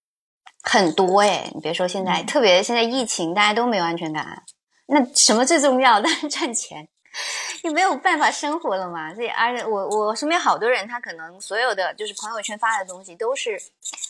[0.62, 4.44] 很多哎，你别说现在，特别现在疫情，大家都没有安全感。
[4.88, 6.00] 那什么最重要？
[6.02, 6.90] 当然赚钱。
[7.64, 9.14] 你没有办法生活了嘛？
[9.14, 13.60] 这而且我我身边好多人，他可能所有的就是朋友圈发的东西都是，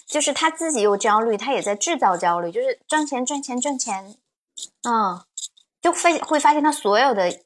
[0.06, 4.16] 就是他自己又焦虑，他也在制造焦虑，就是赚钱赚钱赚钱，
[4.84, 5.24] 嗯，
[5.82, 7.40] 就会会发现他所有的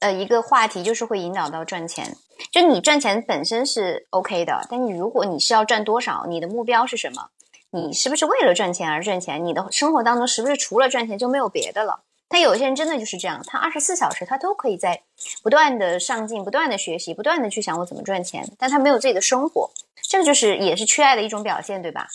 [0.00, 2.16] 呃一个话题就是会引导到赚钱。
[2.50, 7.28] 就你赚钱本身是 OK 的，但你如果你是要赚多少，你的目标是什么？
[7.70, 9.44] 你是不是为了赚钱而赚钱？
[9.46, 12.00] 你的生活当中是不是除了赚钱就没有别的了？
[12.28, 15.02] 他有些人真的就是这样，他二十四小时他都可以在
[15.42, 19.70] 不断的上进、不断的学习、不断的去想我怎么赚钱，但他没有自己的生活，
[20.08, 22.08] 这个就是也是缺爱的一种表现，对吧？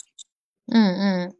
[0.71, 1.35] 嗯嗯，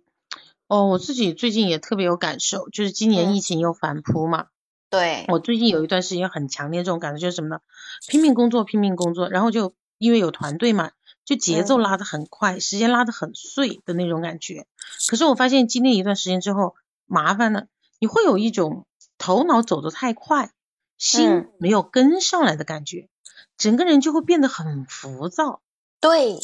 [0.68, 4.48] 哦，我自己最近也特别有感受，就是今年疫情又反扑嘛。
[4.90, 5.26] 对。
[5.28, 7.60] 我最近有一段时间很强烈这种感觉，就是什么呢？
[8.08, 10.92] 拼命工作，拼命工作，然后就因为有团队嘛，
[11.26, 14.66] 就节奏拉得很快，时间拉得很碎的那种感觉。
[15.08, 17.68] 可是我发现经历一段时间之后，麻烦了。
[18.00, 18.86] 你会有一种
[19.18, 20.52] 头脑走得太快，
[20.98, 23.10] 心没有跟上来的感觉，
[23.58, 25.62] 整个人就会变得很浮躁。
[26.00, 26.38] 对，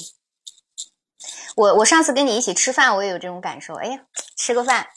[1.56, 3.75] 我我上次跟你一起吃饭，我也有这种感受。
[3.75, 4.88] 哎呀，吃个饭，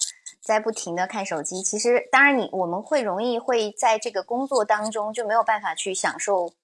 [0.46, 6.54] 在不停的看手机，其实当然你我们会容易会在这个工作当中就没有办法去享受。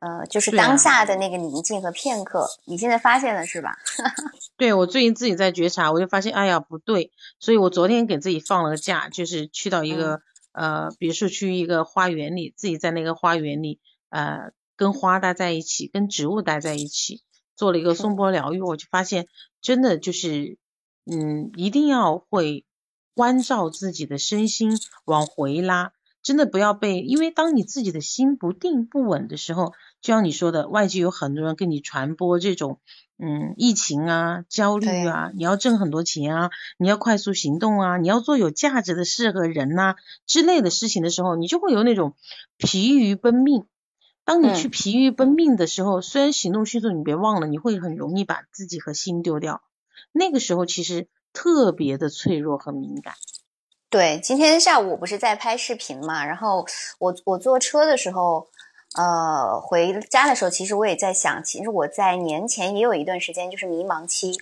[0.00, 3.76] 呃，就是当下的那个宁静和片刻，你现在发现了是吧？
[4.58, 13.78] 对我最近自己在觉察，我就发现，哎呀不对，所以我昨天给自己放了个假，就是去到一个呃别墅区一个花园里，自己在那个花园里
[14.10, 17.22] 呃跟花待在一起，跟植物待在一起，
[17.54, 19.28] 做了一个松波疗愈，我就发现
[19.60, 20.58] 真的就是
[21.06, 22.64] 嗯一定要会
[23.14, 25.92] 关照自己的身心往回拉。
[26.22, 32.78] 真的不要被，因为当你自己的心不定不稳的时候，就像你说的，外界有很多人跟你传播这种，
[33.18, 42.14] 嗯，疫情啊，焦虑啊，你要挣很多钱啊，你要快速行动啊，你要做有价值的事和人呐之类的事情的时候，你就会有那种
[42.56, 43.66] 疲于奔命。
[44.24, 49.60] 当你去疲于奔命的时候，虽然行动迅速，你别忘了，你会很容易把自己和心丢掉。
[50.12, 53.14] 那个时候其实特别的脆弱和敏感。
[53.90, 56.66] 对，今天下午我不是在拍视频嘛，然后
[56.98, 58.46] 我我坐车的时候，
[58.96, 64.32] 呃，回家的时候，其实我也在想，其实我在年前也有一段时间就是迷茫期，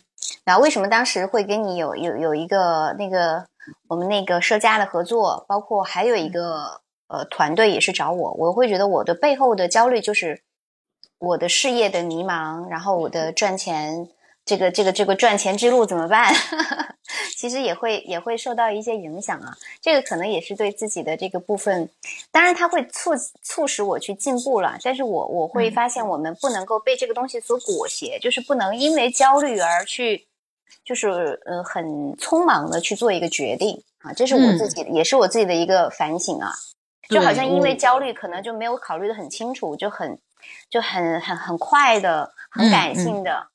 [0.44, 3.44] 然后为什么当时会跟你有有有一个那个
[3.88, 10.42] 我们那个社家的合作，包括还有一个呃团队也是找我，我会觉得我的背后的焦虑就是
[11.18, 14.08] 我的事业的迷茫，然后我的赚钱。
[14.50, 16.34] 这个这个这个赚钱之路怎么办？
[17.38, 19.56] 其实也会也会受到一些影响啊。
[19.80, 21.88] 这个可能也是对自己的这个部分，
[22.32, 24.76] 当然它会促促使我去进步了。
[24.82, 30.26] 但是我我会发现，我们不能够被这个东西所裹挟，就是不能因为焦虑而去，
[30.84, 31.84] 就是呃很
[32.16, 34.12] 匆忙的去做一个决定啊。
[34.12, 36.50] 这是我自己也是我自己的一个反省啊。
[37.08, 40.18] 就好像因为焦虑，可能就没有考虑的很清楚，就很
[40.68, 43.46] 就很很很快的、很感性的。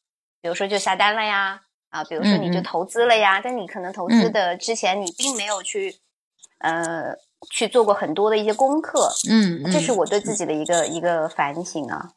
[0.45, 5.95] 比如说就下单了呀，啊，比如说你就投资了呀，但你可能投资的之前你并没有去，
[6.59, 7.15] 呃，
[7.49, 12.11] 去做过很多的一些功课，嗯，这是我对自己的一个一个反省啊。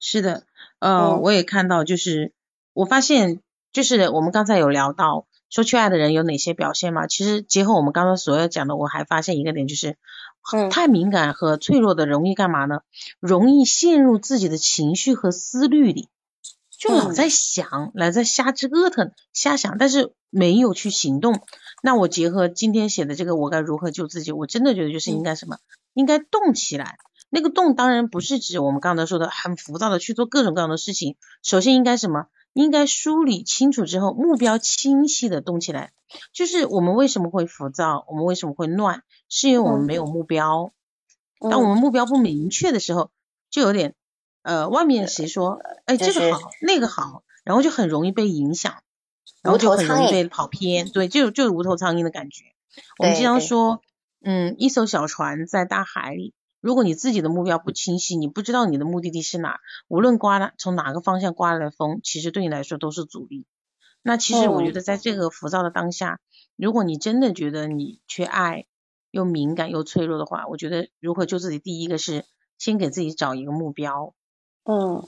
[0.00, 0.42] 是的，
[0.80, 2.32] 呃，我也看到，就是
[2.72, 3.40] 我发现，
[3.72, 7.06] 就是我们刚才有聊到说缺爱的人有哪些表现嘛？
[7.06, 9.96] 其实结合我们刚刚所有讲的，我还发现一个点，就是
[10.72, 12.80] 太敏感和脆弱的容易干嘛呢？
[13.20, 16.08] 容易陷入自己的情绪和思虑里。
[16.78, 21.40] 就老在想，老在瞎折腾、瞎想，但是没有去行动。
[21.82, 24.32] 那我结合今天写的这个，我该如何救自己？
[24.32, 25.58] 我真的觉得就是应该什么？
[25.94, 26.98] 应该动起来。
[27.30, 31.16] 那个动当然不是指我们刚才说的很浮躁的去做各种各样的事情。
[31.42, 32.26] 首先应该什么？
[32.52, 35.92] 应该梳理清楚之后，目标清晰的动起来。
[36.32, 38.04] 就是我们为什么会浮躁？
[38.08, 39.02] 我们为什么会乱？
[39.28, 40.72] 是因为我们没有目标。
[41.40, 43.10] 当我们目标不明确的时候，
[43.50, 43.94] 就有点。
[44.46, 48.76] 呃，外面谁说，哎，这个好，那个好，然后就很容易被影响，
[49.42, 52.44] 然后就很容易被跑偏，对，就就是无头苍蝇的感觉。
[52.96, 53.80] 我们经常说，
[54.22, 63.46] 嗯，一艘小船在大海里，如果你自己的目标不清晰，你不知道你的目的地是哪，无论刮了从哪个方向刮来的风，其实对你来说都是阻力。
[64.02, 66.20] 那其实我觉得，在这个浮躁的当下，
[66.54, 68.66] 如果你真的觉得你缺爱，
[69.10, 72.24] 又敏感又脆弱的话，我觉得如何救自己，第一个是
[72.58, 74.14] 先给自己找一个目标。
[74.68, 75.06] 嗯，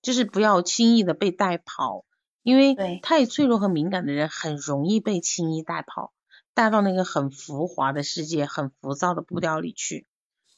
[0.00, 2.04] 就是不要轻易的被带跑，
[2.42, 6.14] 因为太脆弱和敏感的人很容易被轻易带跑，
[6.54, 10.06] 带到那个很浮华的世界、很浮躁的步调里去。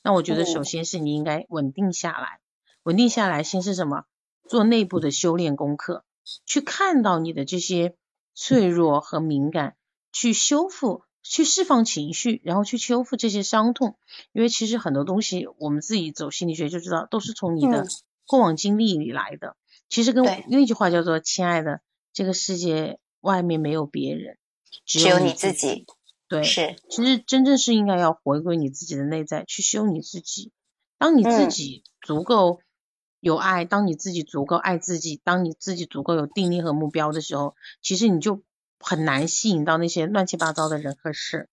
[0.03, 2.41] 那我觉得，首先是你应该稳定下来，
[2.85, 4.05] 稳定下来，先是什么？
[4.49, 6.05] 做内部的修炼功课，
[6.45, 7.97] 去看到你的这些
[8.33, 9.77] 脆弱和敏感，
[10.13, 13.97] 去修复，去释放情绪，然后去修复这些伤痛。
[14.33, 17.87] 因为其实很多东西，我们自己走心理学就知道，都是从你的
[18.27, 19.57] 过往经历里来的。
[19.89, 21.81] 其实跟另一句话叫做“亲爱的，
[22.13, 24.39] 这个世界外面没有别人，
[24.85, 25.87] 只有你自己”。
[26.29, 26.77] 对，是。
[26.91, 30.51] 其实真正是应该要回归你自己的内在，去修你自己。
[30.99, 32.61] 当你自己足够
[33.21, 38.43] 有爱，当你自己足够爱自己，当你自己足够有定力和目标的时候，其实你就
[38.81, 41.49] 很难吸引到那些乱七八糟的人和事。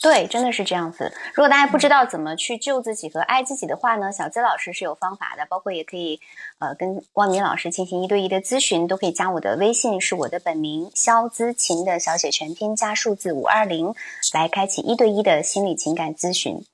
[0.00, 1.12] 对，真的是这样子。
[1.32, 6.18] 如果大家不知道怎么去救自己和爱自己的话呢，小资老师是有方法的，包括也可以
[6.58, 13.94] 呃跟汪明老师进行一对一的咨询，都可以加我的微信，是我的本名肖姿琴的小写全拼加数字五二零，
[14.34, 16.64] 来开启一对一的心理情感咨询。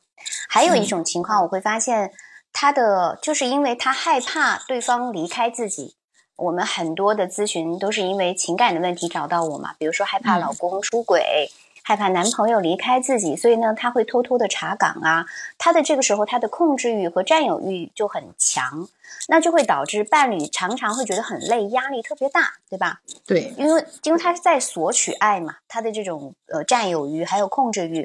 [0.49, 2.13] 还有一种情况，我会发现
[2.55, 5.97] 他的就是因为他害怕对方离开自己，
[6.39, 11.51] 我们很多的咨询都是因为情感的问题找到我嘛，比如说害怕老公出轨。
[11.85, 15.25] 害怕男朋友离开自己，所以呢，他会偷偷的查岗啊。
[15.57, 18.87] 他的这个时候，他的控制欲和占有欲就很强，
[19.29, 23.01] 那就会导致伴侣常常会觉得很累，压力特别大，对吧？
[23.27, 28.01] 对，因为因为他是在索取爱嘛，他的这种呃占有欲还有控制欲，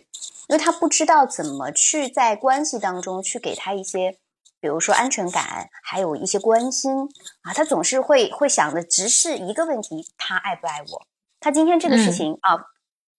[0.47, 4.15] 因为他不知道怎么去在关系当中去给他一些，
[4.63, 7.09] 比如说安全感，还有一些关心
[7.41, 11.05] 啊，他总是会会想的只是一个问题：他爱不爱我？
[11.41, 12.71] 他今天这个事情啊。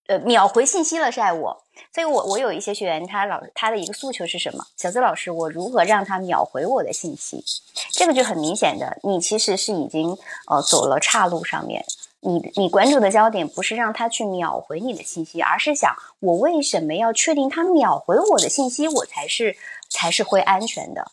[0.07, 4.63] 呃，秒回信息了是爱我，所以我我有一些学员，他老他的一个诉求是什么？
[4.77, 7.43] 小资老师，我如何让他秒回我的信息？
[7.91, 10.15] 这个就很明显的，你其实是已经
[10.47, 11.83] 呃走了岔路上面。
[12.19, 19.57] 你你关注的焦点不是让他去秒回你的信息，而是想我为什么要确定他秒回我的信息，我才是
[19.89, 21.11] 才是会安全的？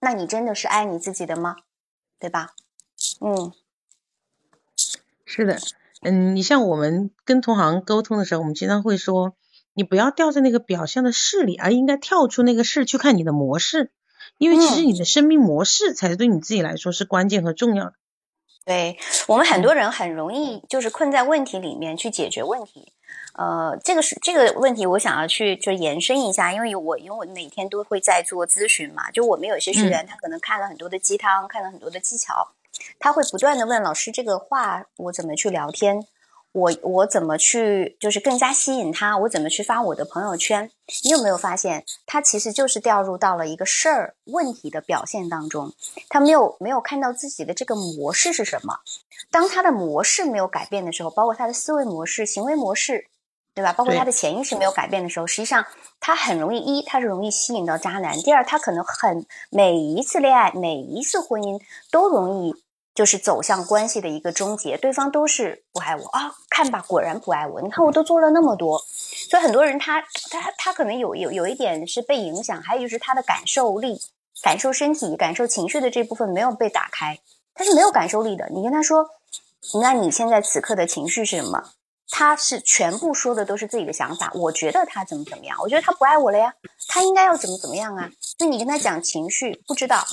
[0.00, 1.56] 那你真的是爱你自己的吗？
[2.18, 2.54] 对吧？
[3.20, 3.52] 嗯，
[5.24, 5.58] 是的。
[6.02, 9.34] 嗯，你像我们跟同行沟通的时候，我们经常会说，
[9.74, 13.90] 你不要掉在那个表象的事里，而应该跳出那个事去看你的模式，
[14.38, 17.94] 因为其实你的生命模式才是对你自己来说是关键和重要的。
[18.64, 22.92] 对我们很多人很容易就是困在问题里面去解决问题，
[23.38, 32.52] 呃，这个是这个问题，我想要去就延伸一下，因为我因为我每天都会在做咨询嘛，就我们有些学员他可能看了很多的鸡汤，看了很多的技巧。
[32.98, 36.06] 他会不断的问老师这个话我怎么去聊天，
[36.52, 40.70] 我我怎么去就是更加吸引他，我怎么去发我的朋友圈？
[41.04, 45.72] 你有没有发现他其实就是掉入到了一个事儿问题的表现当中，
[46.08, 48.78] 他没有没有看到自己的这个模式是什么？
[49.30, 53.08] 当他的模式没有改变的时候，包括他的思维模式、行为模式，
[53.56, 53.72] 对吧？
[53.72, 55.66] 包括他的潜意识没有改变的时候，实际上
[55.98, 62.54] 他很容易一他是容易吸引到渣男，第二他可能很每一次恋爱、每一次婚姻都容易。
[62.94, 66.32] 就是走向关系的一个终结，对方都是不爱我啊！
[66.48, 67.60] 看吧，果然不爱我。
[67.60, 68.78] 你看，我都做了那么多，
[69.28, 74.00] 所以很多人他他他可能有有有一点是被影响，还有就是他的感受力、
[74.42, 77.18] 感受身体、感受情绪的这部分没有被打开，
[77.52, 78.48] 他是没有感受力的。
[78.48, 79.06] 你跟他说，
[79.82, 81.72] 那你现在此刻的情绪是什么？
[82.10, 84.30] 他是全部说的都是自己的想法。
[84.34, 86.54] 我觉得他怎么怎么样，我觉得他不爱我了呀，
[86.88, 88.10] 他应该要怎么怎么样啊？
[88.38, 90.04] 那你跟他讲情绪，不知道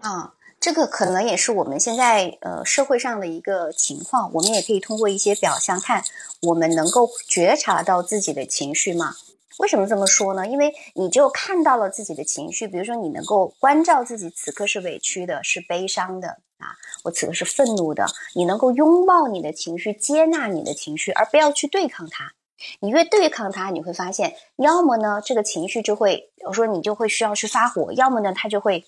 [0.00, 0.34] 啊。
[0.60, 6.02] 这个可能也是我们现在呃社会上的一个情况，我们也可以通过一些表象看，
[6.42, 9.14] 我们能够觉察到自己的情绪吗？
[9.60, 10.48] 为什么这么说呢？
[10.48, 22.32] 因为你就看到了自己的情绪，比如说你能够关照自己此刻是委屈的，是悲伤的啊，我此刻是愤怒的，你能够拥抱你的情绪，接纳你的情绪，而不要去对抗它。
[22.80, 28.84] 你越对抗它，你会发现，要么呢这个情绪就会，我说你就会需要去发火，要么呢它就会。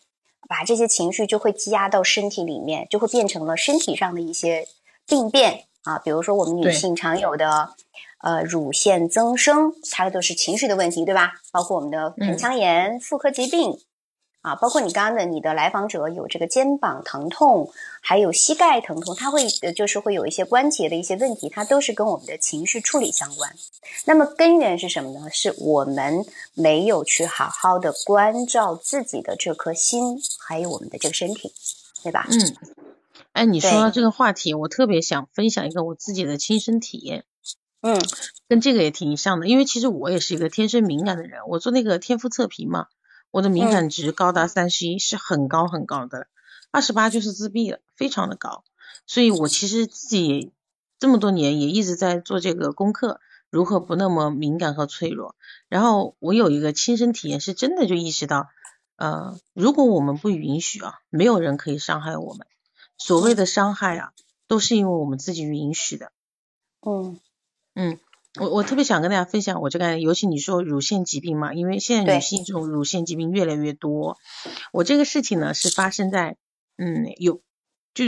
[0.49, 4.67] 把这些情绪就会积压到身体里面，就会变成了身体上的一些
[5.07, 7.75] 病变啊，比如说我们女性常有的
[8.21, 11.35] 呃乳腺增生，它都是情绪的问题，对吧？
[11.53, 13.79] 包括我们的盆腔炎、妇科疾病。
[14.43, 23.55] 啊，包括你刚刚的，你的来访者有这个肩膀疼痛，还有膝盖疼痛，他会呃就是会有一些关节的一些问题，它都是跟我们的情绪处理相关。
[24.07, 25.29] 那么根源是什么呢？
[25.31, 26.25] 是我们
[26.55, 31.53] 没有去好好的关照自己的这颗心，还有我们的这个身体，
[32.03, 32.27] 对吧？
[32.31, 32.57] 嗯，
[33.33, 37.25] 哎，你说到这个话题，我特别想分享一个我自己的亲身体验。
[37.83, 38.01] 嗯，
[38.49, 42.87] 跟这个也挺像的，因为其实我也是一个天生敏感的人，我做那个天赋测评嘛。
[43.31, 46.27] 我的敏感值高达三十一，是很高很高的，
[46.71, 48.65] 二十八就是自闭了，非常的高。
[49.07, 50.53] 所以我其实自己
[50.99, 53.21] 这么多年也一直在做这个功课，
[53.51, 55.35] 如何不那么敏感和脆弱。
[55.69, 58.49] 然后我有一个亲身体验，是真的就意识到，
[58.97, 62.47] 呃，如果我们不允许啊，没有人可以伤害我们。
[62.99, 64.13] 所谓的伤害啊，
[64.47, 66.13] 都是因为我们自己允许的。
[66.81, 67.19] 嗯
[67.75, 67.99] 嗯，
[68.39, 74.19] 我我特别想跟大家分享，我这个，尤其你说乳腺疾病嘛，因为现在女性这种乳腺疾病越来越多。
[74.73, 76.37] 我这个事情呢是发生在，
[76.77, 77.41] 嗯，有
[77.93, 78.05] 就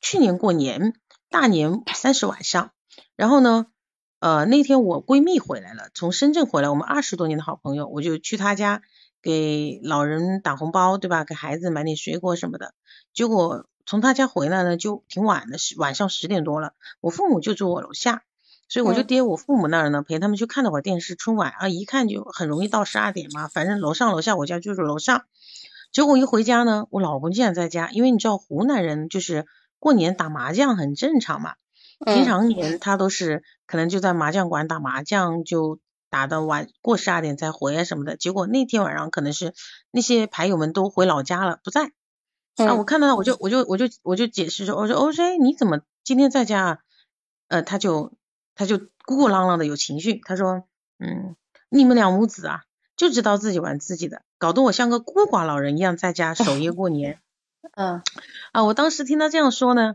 [0.00, 0.94] 去年过年
[1.30, 2.72] 大年三十晚上，
[3.16, 3.66] 然后呢，
[4.18, 8.82] 呃，那天我闺蜜回来了，从深圳回来，我们二十多年的好朋友，我就去她家
[9.22, 11.24] 给老人打红包，对吧？
[11.24, 12.74] 给孩子买点水果什么的，
[13.14, 13.66] 结果。
[13.86, 16.74] 从她家回来呢，就挺晚的，是晚上十点多了。
[17.00, 18.22] 我父母就住我楼下，
[18.70, 23.48] 所以我就爹我父母那儿呢，陪他们去看了会儿电视春晚啊，一看就很容易到十二点嘛。
[23.48, 25.24] 反正楼上楼下，我家就是楼上。
[25.90, 29.44] 结果一回家呢，我老公竟然在家，因为你知道湖南人就是
[29.80, 31.54] 过年打麻将很正常嘛，
[32.06, 38.16] 平常年他都是可能就在麻将馆打麻将，就打到晚过十二点才回啊什么的。
[38.16, 39.52] 结果那天晚上可能是
[39.90, 41.90] 那些牌友们都回老家了，不在。
[42.56, 45.38] 啊，我看到他，我就我就我就我就解释说，我说 O.J.
[45.38, 46.78] 你怎么今天在家啊？
[47.48, 48.12] 呃，他就
[48.60, 50.64] 他就鼓鼓囊囊的有情绪，他说，
[50.98, 51.34] 嗯，
[51.70, 57.20] 你们两母子啊，就知道自己玩自己的，搞得我像个孤寡老人一样在家守夜过年。
[57.74, 58.02] 嗯，
[58.52, 59.94] 啊，我当时听他这样说呢，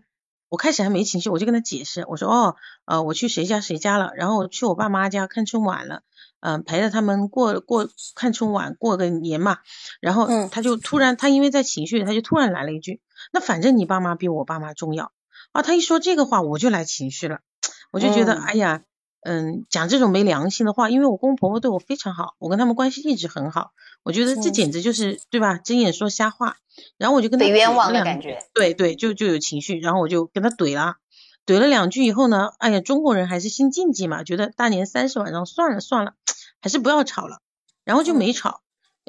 [0.49, 2.55] 我开始还没情绪，我就跟他解释，我说，哦，
[2.85, 6.01] 呃，我去谁家谁家了，然后我去我爸妈家看春晚了。
[6.39, 9.59] 嗯，陪着他们过过看春晚，过个年嘛。
[9.99, 12.99] 然后他就突然，他因为在情绪，他就突然来了一句
[13.31, 15.11] ：“那反正你爸妈比我爸妈重要。”
[15.53, 17.41] 啊，他一说这个话，我就来情绪了。
[17.95, 18.83] 我就觉得，哎呀，
[19.21, 23.71] 嗯，讲这种没良心的话，因为我公公婆婆对我非常好，我跟他们关系一直很好。
[24.03, 25.57] 我觉得这简直就是对吧？
[25.57, 26.57] 睁眼说瞎话。
[26.97, 28.43] 然后我就跟他被冤枉的感觉。
[28.53, 29.79] 对对，就就有情绪。
[29.79, 30.95] 然后我就跟他怼了，
[31.45, 36.15] 怼了两句以后呢，哎呀，中国人还是心禁忌嘛，觉得大年三十晚上算了算了。
[36.61, 37.41] 还是不要吵了，
[37.83, 38.61] 然后就没吵，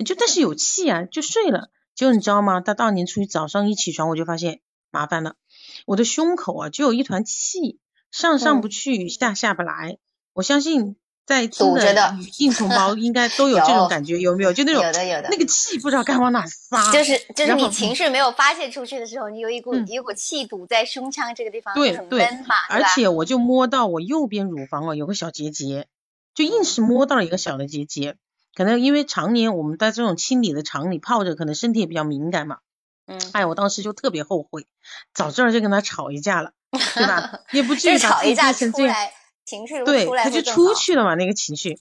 [0.04, 1.70] 就但是有气啊，就睡了。
[1.94, 2.60] 结果你知道吗？
[2.60, 4.60] 他大年初一早上一起床，我就发现
[4.90, 5.36] 麻烦了，
[5.86, 7.80] 我的胸口啊就有一团气，
[8.16, 9.98] 上上不去，下下不来。
[10.32, 10.96] 我相信
[11.26, 14.54] 在听的女性同胞应该都有这种感觉，有没有？
[14.54, 22.26] 就那种有的有的那个气不知道该往哪撒，就是就是你情绪没有发泄出去的时候，你有一股一股气堵在胸腔这个地方，对对，
[22.70, 25.86] 而且我就摸到我右边乳房哦有个小结节。
[26.34, 28.16] 就硬是摸到了一个小的结节，
[28.54, 32.58] 可能因为常年我们在这种清理的厂里泡着，可能身体也比较敏感嘛。
[33.06, 34.66] 嗯，哎，我当时就特别后悔，
[35.14, 37.40] 早知道就跟他吵一架了， 对吧？
[37.52, 38.96] 也不至于吵一架成这样，
[39.44, 41.80] 情绪对，他就出去了嘛，那个情绪。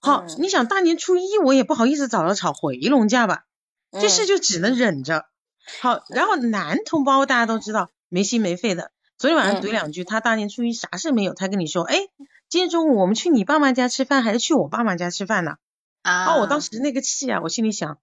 [0.00, 3.44] 好，你想大年初一我也不好意思找他吵回笼觉吧，
[3.92, 5.26] 这事就只能忍着。
[5.80, 12.06] 好，然后男同胞大家都知道没心没肺的，昨天晚上怼两句，他大年初一啥事没有，他跟你说，哎。
[12.48, 15.56] 今天中午我们去你爸妈家吃饭，还是去我爸妈家吃饭呢？
[16.02, 16.36] 啊！
[16.36, 17.98] 我当时那个气啊，我心里想，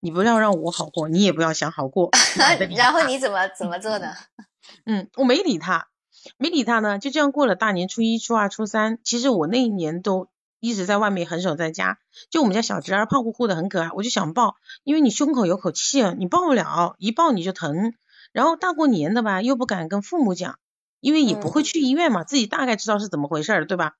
[0.00, 2.10] 你不要让我好过，你也不要想好过。
[2.76, 4.14] 然后你怎么怎么做的？
[4.86, 5.88] 嗯，我没理他，
[6.36, 8.98] 没理他呢，就这样过了大年初一、初二、初三。
[9.02, 10.28] 其实我那一年都
[10.60, 11.98] 一直在外面，很少在家。
[12.30, 17.94] 就我们家小侄儿胖乎乎的，很可爱，我就想抱，因为你胸口有口气啊，你抱不了，一抱你就疼。
[18.32, 20.58] 然后大过年的吧，又不敢跟父母讲。
[21.00, 23.94] 因为也不会去医院嘛，自己大概知道是怎么回事儿，对吧？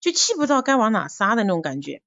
[0.00, 2.02] 就气不知道该往哪撒的那种感觉。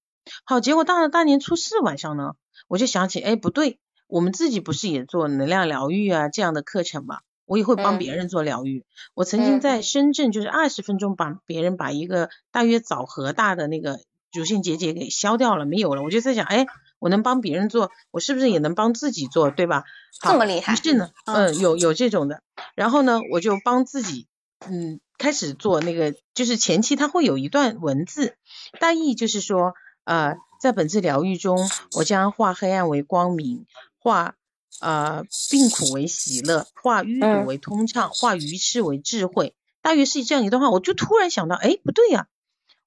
[0.45, 2.35] 好，结果到了大年初四晚上呢，
[2.69, 7.19] 我就想起，哎，不对，我们自己不是也做能量疗愈啊这样的课程嘛？
[7.45, 8.85] 我也会帮别人做疗愈。
[9.13, 13.99] 我曾经在深圳，就是二十分钟把别人把一个大约枣核大的那个
[14.31, 16.03] 乳腺结节给消掉了，没有了。
[16.03, 16.65] 我就在想，哎，
[16.99, 19.83] 我能帮别人做，我是不是也能帮自己做，对吧？
[20.21, 20.75] 这么厉害？
[20.75, 22.41] 是呢，嗯，有有这种的。
[22.75, 24.27] 然后呢，我就帮自己。
[24.69, 28.35] 嗯，开始做那个，就是前期它会有一段文字，
[28.81, 31.57] 大意就是说，呃，在本次疗愈中，
[31.95, 33.65] 我将化黑暗为光明，
[33.97, 34.35] 化
[34.81, 40.69] 呃病苦为喜乐，化淤堵为通畅，化愚痴为智慧，大约是这样一段话。
[40.69, 42.27] 我就突然想到，哎，不对呀，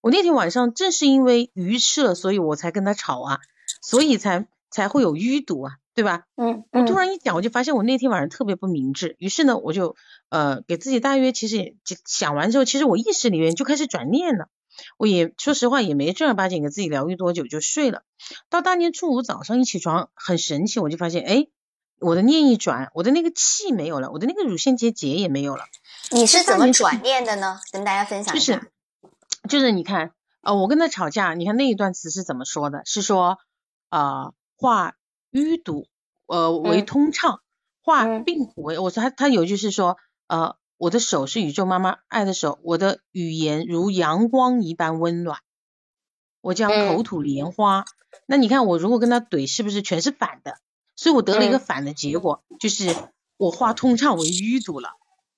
[0.00, 3.40] 我那天晚上正是因为愚痴了，所以我才跟他吵啊，
[3.80, 5.72] 所以才才会有淤堵啊。
[5.94, 6.22] 对吧？
[6.36, 9.14] 嗯，我突然一讲，我就发现我那天晚上特别不明智。
[9.18, 9.94] 于是呢，我就
[10.30, 14.48] 呃给自己大约其实也想完之后，其实我意识里面就开始转念了。
[14.96, 18.02] 我也说实话也没正儿八经给自己疗愈多久就睡了。
[18.50, 21.46] 到大年初五早上一起床，很神奇，我就发现哎，
[21.98, 25.64] 我的念一转，我的那个气没有了，我的那个乳腺结节也没有了。
[26.10, 27.60] 你是怎么转念的呢？
[27.72, 28.54] 跟大家分享一下。
[28.54, 28.72] 就是
[29.48, 32.82] 就是你看呃，我跟他吵架，你看那一段词是怎么说的？
[32.84, 33.38] 是说
[33.88, 34.94] 啊化。
[35.32, 35.86] 淤堵，
[36.26, 37.40] 呃，为通畅，
[37.80, 38.78] 化病苦为。
[38.78, 39.96] 我说他他有一句是说，
[40.26, 45.38] 呃，我的手是宇宙妈妈爱的手，我的语言如阳光一般温暖，
[46.40, 47.84] 我将口吐莲花。
[48.26, 50.56] 那你看我如果跟他怼，是不是全是反的？
[50.96, 52.96] 所以我得了一个反的结果，就是
[53.36, 54.88] 我化通畅为淤堵了。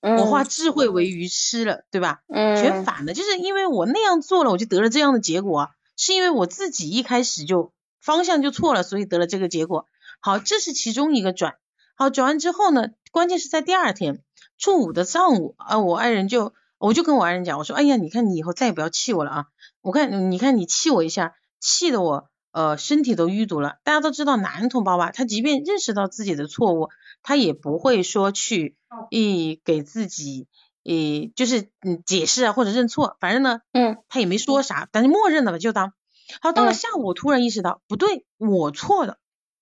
[0.01, 2.23] 我化智慧为愚痴了，对吧？
[2.29, 5.69] 嗯，全反的，就是因为我那样做了，我就得了这样的结果，
[5.99, 9.89] 是因为我自己一开始就方向就错了，所以得了这个结果。
[10.21, 11.57] 好，这是其中一个转。
[11.97, 14.23] 好，转完之后呢，关键是在第二天
[14.59, 19.47] 初五的上午啊，我爱人就我就跟我爱人讲，我说，哎呀，你看你以后再也不要气我了啊！
[19.81, 23.79] 我看你看你气我一下，气得我呃身体都淤堵了。
[23.85, 26.91] 大家都知道男同胞吧，他即便认识到自己的错误，
[27.23, 28.77] 他也不会说去。
[29.11, 30.47] 一给自己，
[30.85, 35.93] 诶，就是嗯解释啊或者认错，反正呢，嗯，他也没说啥，但是默认了吧，就当。
[36.41, 39.19] 好，到了下午，我突然意识到不对，我错了。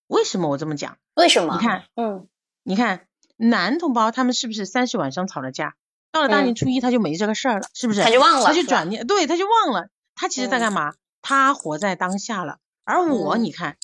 [0.06, 0.98] 为什么我这么讲？
[1.14, 1.54] 为什么？
[1.54, 2.28] 你看，嗯，
[2.62, 3.06] 你看
[3.43, 5.74] 男同胞他们是不是三十晚上吵了架，
[6.12, 8.01] 到了大年初一他就没这个事儿了，是不是？
[8.01, 10.95] 他就忘了，他就转念，对，他就忘了，他其实在干嘛？
[11.20, 12.59] 他活在当下了。
[12.84, 13.76] 而我，你看，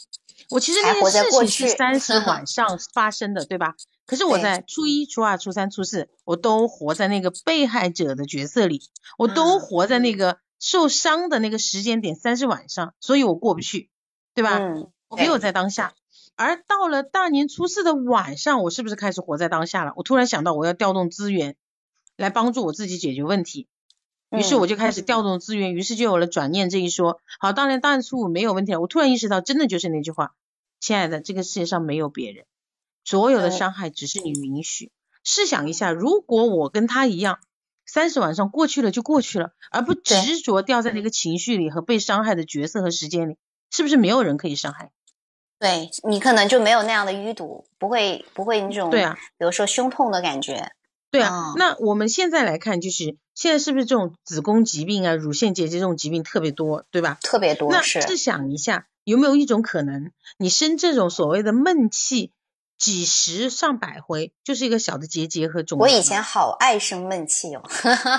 [0.50, 3.74] 我其实那件事情是三十晚上发生的，对吧？
[4.06, 8.82] 可是我在初一、初二、初三、初四，我都活在那个被害者的角色里，
[9.18, 13.90] 我都活在那个受伤的那个时间点，三十晚上，所以我过不去，
[14.34, 14.58] 对吧？
[14.58, 15.94] 嗯，我没有在当下。
[16.38, 19.92] 而到了大年初四的晚上，我是不是开始活在当下了？
[19.96, 21.56] 我突然想到，我要调动资源
[22.16, 23.66] 来帮助我自己解决问题，
[24.30, 27.20] 于是我就开始调动资源，于是就有了转念这一说。
[27.40, 30.32] 好，当年大年初五没有问题了，我突然意识到，真的就是那句话，
[30.78, 32.44] 亲爱的，这个世界上没有别人。
[33.04, 34.92] 所有的伤害只是你允许。
[35.24, 37.40] 试想一下，如果我跟他一样，
[37.84, 43.36] 三十晚上过去了就过去了，而不执着掉在那个情绪里和被伤害的角色和时间里，
[43.72, 44.92] 是不是没有人可以伤害？
[45.58, 50.70] 对你可能就没有那样的淤堵，不会不会那种对啊，比如说胸痛的感觉。
[51.10, 57.18] 对啊，那我们现在来看，就是现在是不是这种子宫疾病啊、乳腺结节这种疾病特别多，对吧？
[57.22, 57.70] 特别多。
[57.70, 62.32] 那试想一下，有没有一种可能，你生这种所谓的闷气？
[62.78, 65.80] 几十上百回就是一个小的结节和肿。
[65.80, 67.68] 我以前好爱生闷气哦。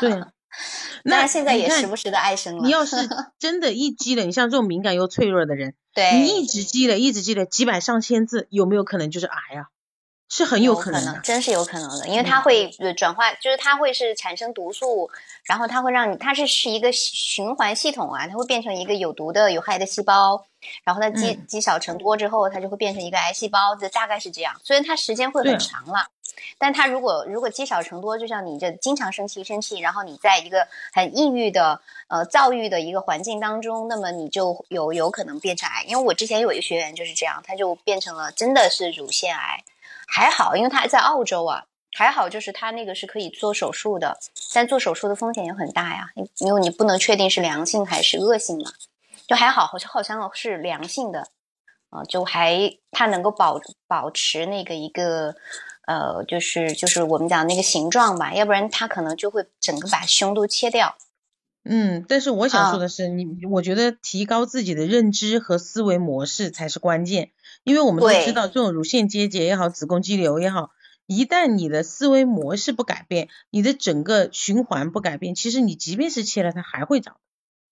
[0.01, 0.11] 对，
[1.03, 2.63] 那现在也时不时的爱生了。
[2.63, 2.95] 你要是
[3.39, 9.67] 真的，一积累，你像这种敏感又脆弱的人，对，你一直积累，一直积累几百上千字，有没有可能就是癌啊？
[10.31, 15.09] 是很有可能的，真是有可能的，因为它会转化，就是它会是产生毒素，
[15.45, 20.45] 然后它会让你，它是是一个循环系统啊，它会变成一个有毒的、有害的细胞，
[20.83, 24.53] 然后它积积少成多之后，它就会变成一个癌细胞，这大概是这样。
[24.63, 26.11] 虽然它时间会很长了，
[26.57, 35.83] 但它如果如果积少成多，就像你这经常生气生气，然后你在一个很抑郁的呃躁郁的一个环境当中，那么你就有有可能变成癌。
[35.87, 39.63] 因为我之前有一个学员就是这样，他就变成了真的是乳腺癌。
[40.11, 41.65] 还好，因为他在澳洲啊，
[41.95, 44.17] 还好就是他那个是可以做手术的，
[44.55, 46.09] 但做手术的风险也很大呀，
[46.39, 48.71] 因为你不能确定是良性还是恶性嘛，
[49.27, 51.27] 就还好，好像好像是良性的，
[51.91, 55.35] 啊，就还他能够保保持那个一个
[55.89, 60.95] 呃，就是就是我们讲那个形状吧，要不然他可能就会整个把胸都切掉。
[61.63, 67.31] 嗯，但是我想说的是，你我觉得提高自己的认知和思维模式才是关键。
[67.63, 70.69] 因为我们都知道，这种乳腺结节也好，子宫肌瘤也好，
[71.07, 77.17] 一旦你的思维模式不改变，你的整个循环不改变，其实你即便是切了，它还会长。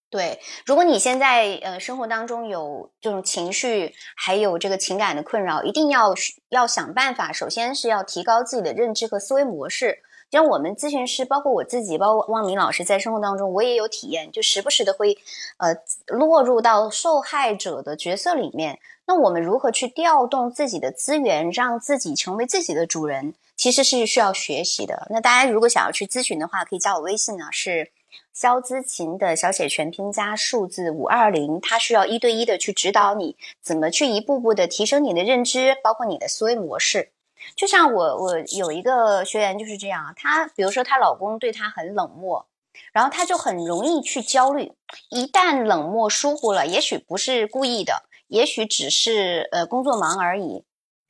[0.09, 6.13] 对，如果你现在呃生活当中有这种情绪，还有这个情感的困扰，一定要
[6.49, 9.99] 要想办法，首先是要提高自己的认知和思维模式。
[10.31, 15.17] 像我们咨询师，包括我自己，包括汪明老师，在生活当中我也有体验，就时不时的会
[15.57, 15.75] 呃
[16.07, 18.79] 落入到受害者的角色里面。
[19.05, 25.07] 那我们如何去调动自己的资源，让自己成为自己的主人，其实是需要学习的。
[25.09, 27.91] 那大家如果想要去咨询的话，可以加我微信呢，是
[28.39, 37.09] 肖姿琴的小写全拼加数字五二零，他需要一对一的去指导你怎么去一步步的提升你的认知，包括你的思维模式。
[37.55, 42.45] 就像我，我有一个学员就是这样，她比如说她老公对她很冷漠，
[42.93, 44.71] 然后她就很容易去焦虑，
[45.09, 48.03] 一旦冷漠疏忽了，也许不是故意的。
[48.27, 50.63] 也许只是呃工作忙而已，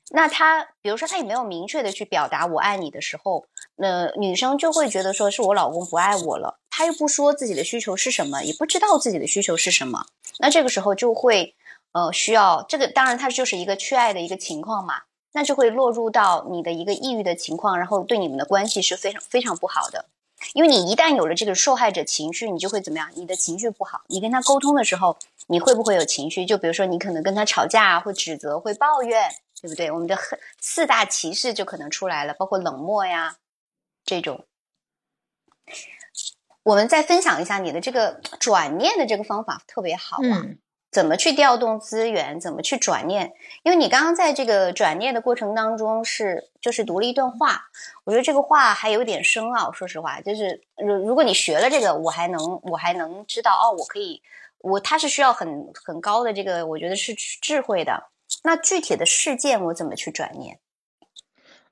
[0.10, 3.46] 那他比如说他也没有明确的去表达我爱你的时候，
[3.76, 10.06] 那女生就会觉得说是我老公不爱我了，他又不说自己的需求是什么，也不知道自己的需求是什么，
[10.40, 11.56] 那这个时候就会
[11.92, 15.02] 呃需要这个，当然他就是一个缺爱的一个情况嘛，
[15.34, 20.06] 那就会落入到你的一个抑郁的情况，然后对你们的关系是非常非常不好的。
[20.54, 23.10] 因为你一旦有了这个受害者情绪，你就会怎么样？
[23.16, 26.46] 你的情绪不好，你跟他沟通的时候，你会不会有情绪？
[26.46, 29.20] 就比如说，你可能跟他吵架，会指责，会抱怨，
[29.62, 29.92] 对不对？
[29.92, 30.18] 我们的
[30.60, 33.38] 四大歧视就可能出来了，包括冷漠呀
[34.04, 34.46] 这种。
[36.64, 40.44] 我们再分享一下你的这个转念的这个方法，特别好啊！
[40.90, 43.34] 怎么去调动资源，怎么去转念？
[43.64, 47.66] 因为你刚刚在这个转念的过程当中是就是读了一段话，
[48.06, 49.72] 我觉得这个话还有点深奥。
[49.72, 54.22] 说实话，就是如如果你学了这个，我还能我还能知道哦，我可以
[54.60, 58.10] 我它是需要很很高的这个，我觉得是智慧的。
[58.48, 60.62] 那具体的事件我怎么去转念？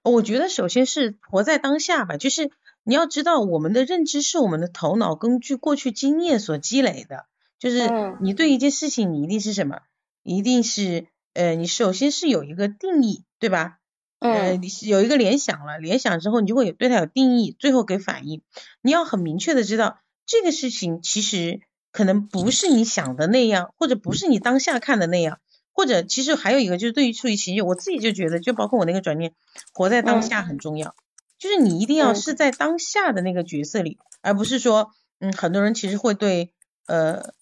[0.03, 2.51] 我觉得首先是活在当下吧，就是
[2.83, 7.27] 你要知道我们的认知是我们的头脑根据过去经验所积累的。
[7.59, 9.79] 就是你对一件事情，你一定是什么？
[10.21, 13.77] 一定是呃，你首先是有一个定义，对吧？
[14.19, 18.41] 呃，你有一个联想了，联想之后你就会有对它有定义，最后给反应。
[18.81, 21.61] 你要很明确的知道这个事情其实
[21.93, 25.39] 可能不是你想的那样，或者不是你当下看的那样，
[25.75, 29.33] 或者其实还有一个就是对于处于情绪，我自己就觉得，就包括我那个转念，
[29.73, 30.95] 活在当下很重要。
[31.37, 36.51] 就是你一定要是在当下的那个角色里，而不是说，嗯，很多人其实会对
[36.87, 37.33] 呃。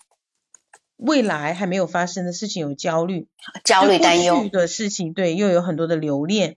[0.95, 3.27] 未来还没有发生的事情有焦虑、
[3.65, 6.55] 焦虑、担忧的事情，对，又有很多的留恋，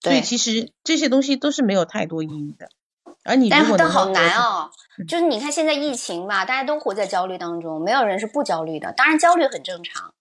[0.00, 2.68] 所以其实这些东西都是没有太多意义的。
[3.22, 4.70] 而你但是都好难哦，
[5.06, 8.92] 就是你看现在疫情吧，大家都活在焦虑当中，没有人是不焦虑的。
[8.92, 10.14] 当然焦虑很正常，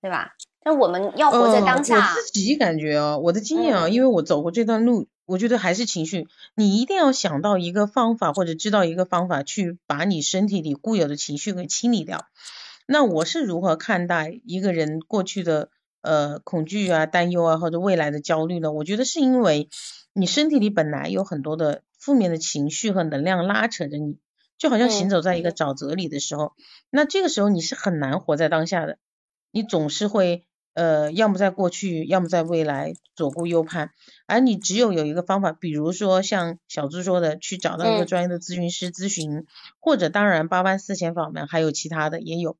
[0.00, 0.34] 对吧？
[0.62, 1.96] 但我们要活在当下。
[1.96, 12.26] 我自己感觉哦，我的经验啊，因为我走过这段路，我觉得还是情绪，你一定要想到一个方法，或者知道一个方法，去把你身体里固有的情绪给清理掉。
[12.86, 15.70] 那我是如何看待一个人过去的
[16.02, 18.72] 呃恐惧啊、担忧啊，或者未来的焦虑呢？
[18.72, 19.68] 我觉得是因为
[20.12, 24.16] 你身体里本来有很多的负面的情绪和能量拉扯着你，
[24.58, 26.52] 就好像行走在一个沼泽里的时候，
[26.90, 28.98] 那这个时候你是很难活在当下的，
[29.50, 30.44] 你总是会
[30.74, 33.90] 呃要么在过去，要么在未来左顾右盼，
[34.26, 39.44] 而你只有有一个方法，比如说像小朱说的，去找到一个专业的咨询师咨询，
[39.80, 42.56] 或者当然八万四千访问还有其他的也有。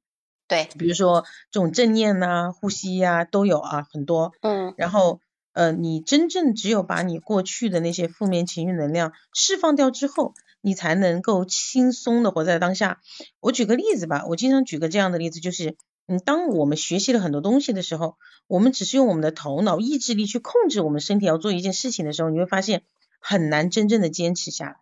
[0.49, 4.32] 对，比如说这种正念呐、呼吸呀都有啊，很多。
[4.41, 4.72] 嗯。
[4.78, 5.20] 然后，
[5.53, 10.32] 呃，你真正只有把你过去的那些负面情绪能量释放掉之后，
[10.62, 12.99] 你才能够轻松的活在当下。
[13.41, 15.76] 我举个例子吧，我经常举个这样的例子，就是，
[16.09, 18.16] 嗯，当我们学习了很多东西的时候，
[18.48, 22.82] 我们只是用我们的头脑、意志力去控制我们身体要做一件事情的时候，你会发现
[23.20, 24.76] 很难真正的坚持下来。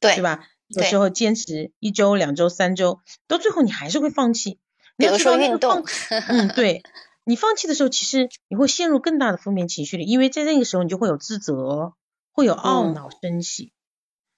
[0.00, 0.16] 对。
[0.16, 0.48] 对吧？
[0.68, 4.58] 有时候坚持一周、两周、三周，到最后你还是会放弃。
[4.96, 5.84] 比如说运动，
[6.28, 6.82] 嗯，对
[7.24, 11.92] 你放弃的时候，其实你会陷入更大的负面情绪里，因为在那个时候你就会有自责，
[12.32, 13.72] 会有懊恼生气，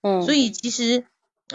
[0.02, 1.04] 嗯，所以其实呃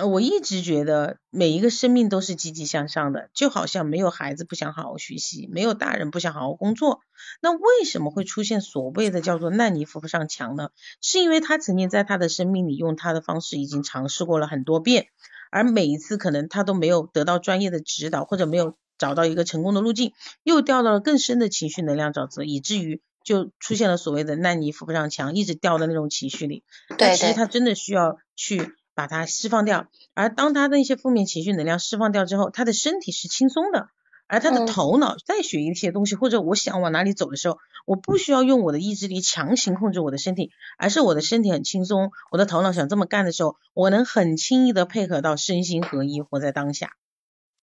[0.05, 7.01] 我一直觉得每一个生命都是积极向上的，就好像没有孩子不想好好学习，没有大人不想好好工作，
[7.41, 10.69] 那为什么会出现所谓的叫做烂泥扶不上墙呢？
[11.01, 15.07] 是因为他曾经在他的生命里用他的方式已经尝试过了很多遍，
[15.51, 18.77] 而每一次可能他都没有得到专业的指导，或者没有。
[18.97, 20.13] 找到一个成功的路径，
[20.43, 26.63] 又掉到了更深的情绪能量沼泽，以至于就出现了所谓的烂泥扶不上墙，一直掉在那种情绪里。
[26.99, 29.87] 对，其实他真的需要去把它释放掉。
[30.13, 33.87] 而当他的一些负面情绪能量释放掉之后，他的身体是轻松的，
[34.27, 46.91] 而他的头脑再学一些东西，或者我想往哪里走的时候，我不需要用我的意志力强行控制我的身体，而是我的身体很轻松，我的头脑想这么干的时候，我能很轻易的配合到身心合一，活在当下。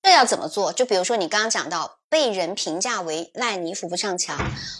[0.09, 0.73] 这要怎么做？
[0.73, 4.39] 就比如说你刚刚讲到被人评价为烂泥扶不上墙，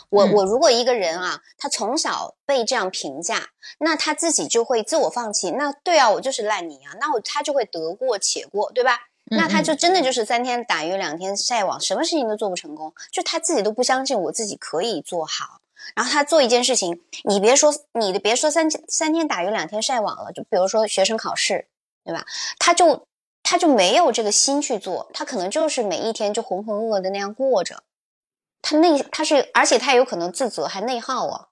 [0.09, 5.51] 我我如果一个人啊，他从小被这样评价，那他自己就会自我放弃。
[5.51, 9.01] 那对啊，我就是烂泥啊，那我他就会得过且过，对吧？
[9.27, 15.61] 那他就真的就是三天打鱼两天晒网，什么事情都做不成功，就他自己都不相信我自己可以做好。
[15.95, 21.69] 然后他做一件事情，你别说你的别说三三天打鱼两天晒网了，就比如说学生考试，
[22.03, 22.25] 对吧？
[22.59, 23.07] 他就。
[23.51, 27.83] 他就没有这个心去做，他可能就是每一天就浑浑噩噩的那样过着，
[28.61, 31.49] 他内他是，而且他也有可能自责还内耗啊。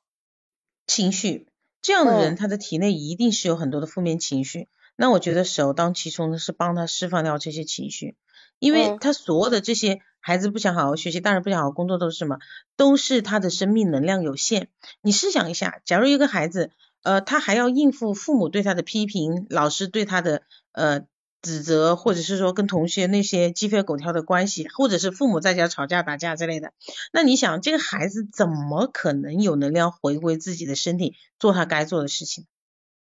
[0.86, 1.48] 情绪
[1.80, 4.68] 这样的人，他的体内一定是有很多的负面情绪。
[4.94, 8.14] 那我觉得首当其冲的是帮他释放掉这些情绪，
[8.58, 12.36] 因为他所有的这些孩子不想好好学习，大人不想好好工作，都是什么？
[12.76, 14.68] 都是他的生命能量有限。
[15.00, 16.72] 你试想一下，假如一个孩子，
[17.02, 20.42] 呃，他还要应付父母对他的批评，老师对他的
[20.72, 21.06] 呃。
[21.46, 26.72] 指责，或者是说跟同学那些鸡飞狗跳的关系，或者是父母在家吵架打架之类的，
[27.12, 32.46] 那你想这个孩子怎么可能有能量回归自己的身体，做他该做的事情？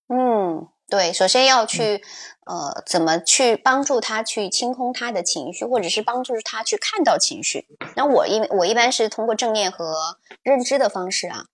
[0.09, 2.03] 嗯，对，首先要去
[2.45, 7.67] 呃，怎么去帮助他去清空他的情绪，或者是帮助他去看到情绪。
[7.97, 11.47] 那我一我一般是通过正念和认知的方式啊。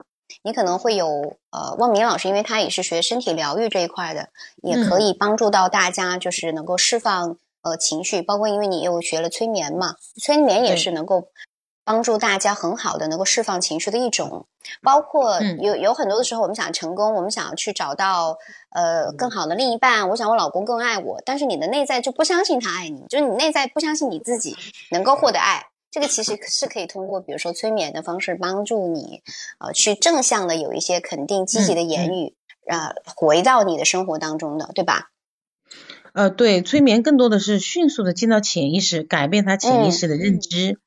[0.43, 4.29] 你可能会有呃，汪明老师，因为他也是学身体疗愈这一块的，
[4.63, 11.29] 也可以帮助到大家，就是能够释放呃情绪，包括因为你又学了催眠嘛，催眠也是能够
[11.85, 14.47] 帮助大家很好的能够释放情绪的一种。
[14.81, 18.39] 包括有有很多的时候，我们想成功，我们想要去找到
[18.71, 24.57] 呃更好的另一半，我想我老公更爱我，但是你的内在就不相信他爱你，就是你内在不相信你自己
[24.93, 25.67] 能够获得爱。
[25.93, 29.23] 这个其实是可以通过，比如说催眠的方式帮助你，
[29.59, 32.35] 呃，去正向的有一些肯定、积极的言语，
[32.67, 35.11] 啊，回到你的生活当中的，对吧？
[36.15, 40.79] 呃，对，催眠更多的是迅速的进到潜意识，改变他潜意识的认知，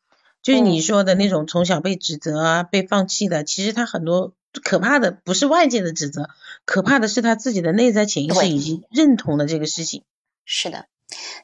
[0.41, 4.33] 就是你说的那种从小被指责啊、被放弃的，其实他很多
[4.63, 6.31] 可怕的不是外界的指责，
[6.65, 10.01] 可怕的是他自己的内在潜意识已经认同了这个事情。
[10.45, 10.87] 是的。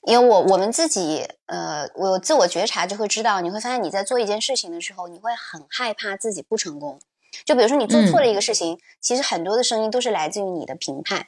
[0.04, 7.00] 因为我我们自己，呃，我自我觉察就会知道，你会发现你在做一件事情的时候，你会很害怕自己不成功。
[7.46, 11.28] 就比如说你做错了一个事情，其实很多的声音都是来自于你的评判。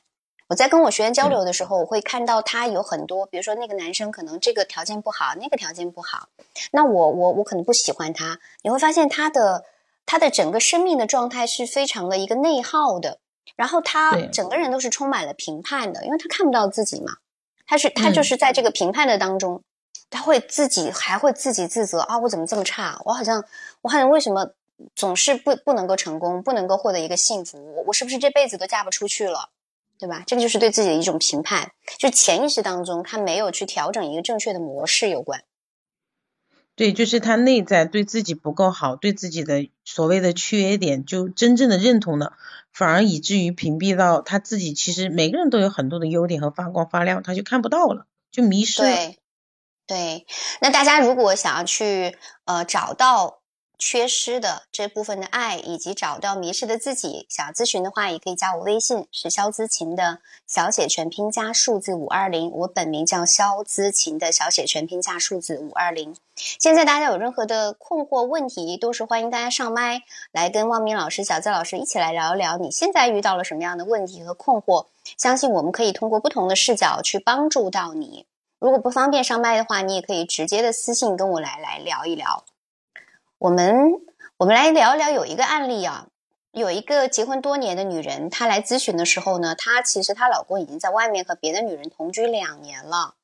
[0.50, 6.28] 我在跟我学员交流的时候，我会看到他有很多，比如说那个男生可能这个条件不好，那个条件不好，
[6.72, 8.40] 那我我我可能不喜欢他。
[8.64, 9.64] 你会发现他的
[10.06, 13.20] 他的整个生命的状态是非常的一个内耗的，
[13.56, 17.14] 然后他整个人都是充满了评判的，因为他看不到自己嘛。
[17.66, 19.64] 他是他就是在这个评判的当中，
[20.10, 23.02] 他会自己还会自己自责啊，我怎么这么差？
[23.06, 23.44] 我好像
[23.82, 24.54] 我好像为什么
[24.96, 27.58] 总是不不能够成功，不能够获得一个幸福？
[27.76, 29.50] 我我是不是这辈子都嫁不出去了？
[30.00, 30.24] 对吧？
[30.28, 35.44] 这个就是对自己的一种评判，就潜意识当中他没有去调整一个正确的模式有关。
[36.76, 42.34] 对，就是他内在对自己不够好，对自己的所谓的缺点就真正的认同了。
[42.72, 48.88] 反而以至于屏蔽到他自己，其实每个人都有很多的优点和发光发亮，他就看不到了，就迷失了。
[48.90, 49.20] 对，
[49.86, 50.26] 对。
[50.62, 53.43] 那大家如果想要去呃找到。
[53.86, 62.50] 缺失的这部分的爱，以及找到迷失的自己，想要咨询的话，也可以加我微信，是肖姿琴的小写全拼加数字五二零。
[62.50, 66.16] 我本名叫肖姿琴的小写全拼加数字五二零。
[66.38, 74.86] 现在大家有任何的困惑问题，都是欢迎大家上麦来跟汪明老师、小资老师一起来聊一聊，你现在遇到了什么样的问题和困惑？
[75.18, 78.26] 相信我们可以通过不同的视角去帮助到你。
[78.60, 82.46] 如果不方便上麦的话，你也可以直接的私信跟我来来聊一聊。
[83.44, 83.92] 我们
[84.38, 86.08] 我们来聊一聊，有一个案例啊，
[86.54, 93.16] 有一个结婚多年的女人，她来咨询的时候呢，她其实她老公已经在外面和别的女人同居两年了。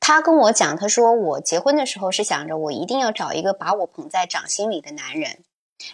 [0.00, 5.42] 她跟我讲，她说我结婚的时候是想着我一定要找一个把我捧在掌心里的男人。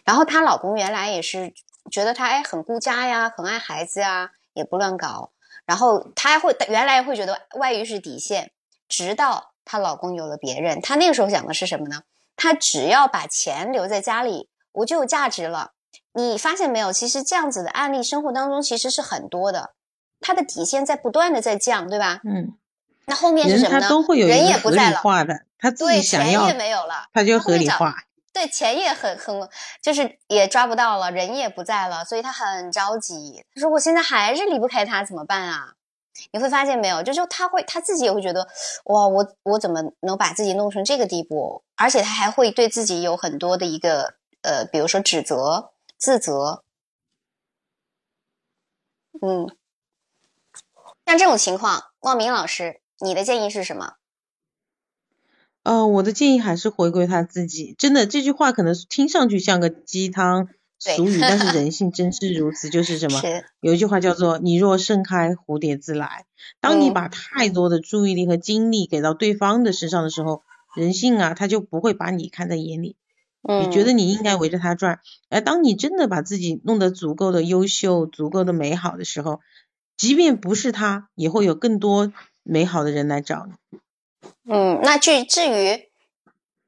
[0.02, 1.54] 然后她老公原来也是
[1.92, 5.30] 觉得她哎很顾家呀，很爱孩子呀，也不乱搞。
[5.64, 8.50] 然后她会原来会觉得外遇是底线，
[8.88, 12.02] 直到她老公有了别人，她那个时候想的是什么呢？
[12.42, 15.72] 他只要把钱留在家里，我就有价值了。
[16.14, 16.90] 你发现没有？
[16.90, 19.74] 其实这样子的案例，生活当中其实是很多的。
[20.20, 22.20] 他的底线在不断的在降，对吧？
[22.24, 22.56] 嗯。
[23.04, 23.88] 那后面是什么呢？
[24.26, 25.02] 人也不在了，
[25.58, 27.94] 他自己想要，钱也没有了，他就合理化。
[28.32, 29.46] 对，钱也很很，
[29.82, 33.44] 就是也抓不到了，人也不在了，所以他很着急。
[33.54, 35.74] 他说：“我现在还是离不开他，怎么办啊？”
[36.32, 38.46] 你会发现没有，就就他会他自己也会觉得，
[38.84, 41.62] 哇，我我怎么能把自己弄成这个地步？
[41.76, 46.62] 而且他还会对自己有很多的一个呃，比如说指责、自责。
[49.22, 49.54] 嗯，
[51.06, 53.94] 像这种情况，望明老师，你的建议是什么？
[55.62, 57.74] 呃，我的建议还是回归他自己。
[57.78, 60.48] 真的，这句话可能听上去像个鸡汤。
[60.80, 63.20] 俗语，但是 人性真是如此，就是什么？
[63.60, 66.24] 有一句话叫做“你若盛开，蝴蝶自来”。
[66.60, 70.42] 当你把太多的注意力和精力给到对方的身上的时候，
[70.74, 72.96] 人性啊，他就不会把你看在眼里，
[73.42, 75.00] 你觉得你应该围着他转。
[75.28, 79.40] 而当你真的把自己弄得足够的优秀、足够的美好的时候，
[79.98, 82.10] 即便不是他，也会有更多
[82.42, 83.78] 美好的人来找你。
[84.50, 85.90] 嗯，那至至于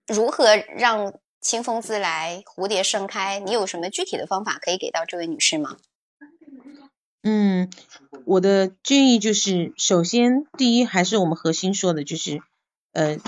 [0.07, 1.15] 如何让？
[1.43, 3.41] 清风自来，蝴蝶盛开。
[3.41, 5.77] 你有什么具体的方法可以给到这位女士吗？
[7.25, 7.69] 嗯，
[8.25, 12.41] 我的建议就是，首先第一还是我们核心说的，就是
[12.93, 13.19] 呃，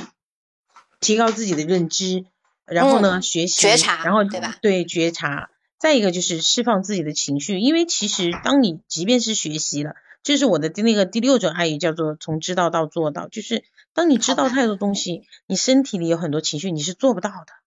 [1.01, 2.25] 提高自己的认知，
[2.65, 4.57] 然后呢，学习觉察，然后对吧？
[4.63, 5.51] 对觉察。
[5.77, 17.64] 再一个就是释放自己的情绪，因为其实当你即便是学习了，这是我的第那个第六种爱语，叫做从知道到做到，就是当你知道太多东西，你身体里有很多情绪，你是做不到的。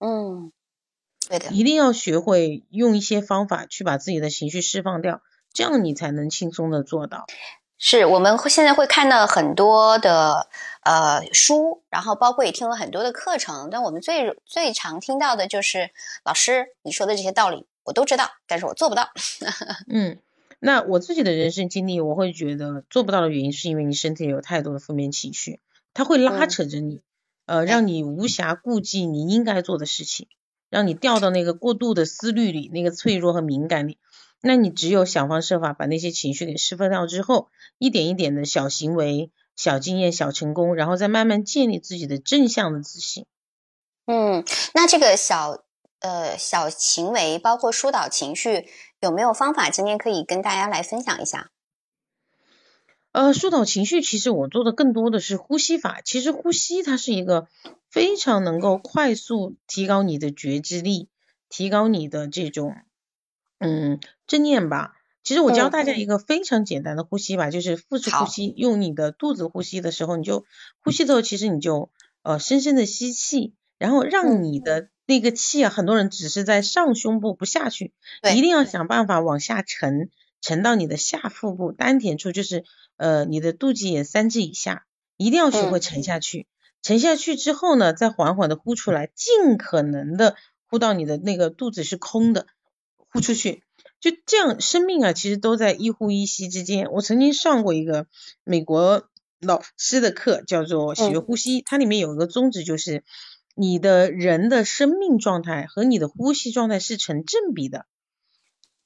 [0.00, 0.50] 嗯，
[1.28, 5.22] 对的，一定要学会用一些方法去把自己的情绪释放掉，
[5.52, 7.26] 这样你才能轻松的做到。
[7.82, 10.48] 是我们现在会看到很多的
[10.82, 15.90] 呃书，然后包括也听了很多的课程，但我们最最常听到的就是
[16.24, 19.08] 老师你说的这些道理我都知道，但是我做不到。
[19.88, 20.18] 嗯，
[20.58, 25.60] 那我自己的人生经历，我会觉得做不到的原因是因为你身体有太多的负面情绪。
[25.94, 27.00] 它会拉扯着你，
[27.50, 30.28] 呃，让你无暇顾及你应该做的事情，
[30.68, 33.98] 让你掉到那个过度的思虑里，那个脆弱和敏感里。
[34.40, 43.26] 那你只有想方设法把那些情绪给释放掉之后，一点一点的小行为、小经验、小成功，然后再慢慢建立自己的正向的自信。
[44.06, 44.44] 嗯，
[44.74, 45.64] 那这个小
[45.98, 48.68] 呃小行为，包括疏导情绪，
[49.00, 49.68] 有没有方法？
[49.70, 51.50] 今天可以跟大家来分享一下。
[53.12, 56.00] 呃，疏导情绪，其实我做的更多的是呼吸法。
[56.04, 57.48] 其实呼吸它是一个
[57.88, 61.08] 非常能够快速提高你的觉知力，
[61.48, 62.76] 提高你的这种。
[63.58, 64.94] 嗯，正念吧。
[65.22, 68.54] 其实我教大家一个非常简单的呼吸吧，就是腹式呼吸。
[68.56, 70.44] 用你的肚子呼吸的时候，你就
[70.82, 71.90] 呼吸的时候，其实你就
[72.22, 77.92] 呃深深的吸气，然后让你的那个气啊，很多人只是在上胸部不下去，
[78.34, 82.64] 一定要想办法往下沉，沉到你的下腹部丹田处，就是
[82.96, 84.86] 呃你的肚脐眼三指以下，
[85.16, 86.46] 一定要学会沉下去。
[86.82, 90.36] 沉下去之后呢，再缓缓的呼出来，尽可能的
[90.66, 92.46] 呼到你的那个肚子是空的。
[93.12, 93.64] 呼出去，
[93.98, 96.92] 就这样，生命啊，其实都在一呼一吸之间。
[96.92, 98.06] 我曾经上过一个
[98.44, 99.08] 美国
[99.40, 103.02] 老师的课，叫做学呼吸，它里面有一个宗旨，就是
[103.56, 107.84] 你的人的生命状态和你的呼吸状态是成正比的。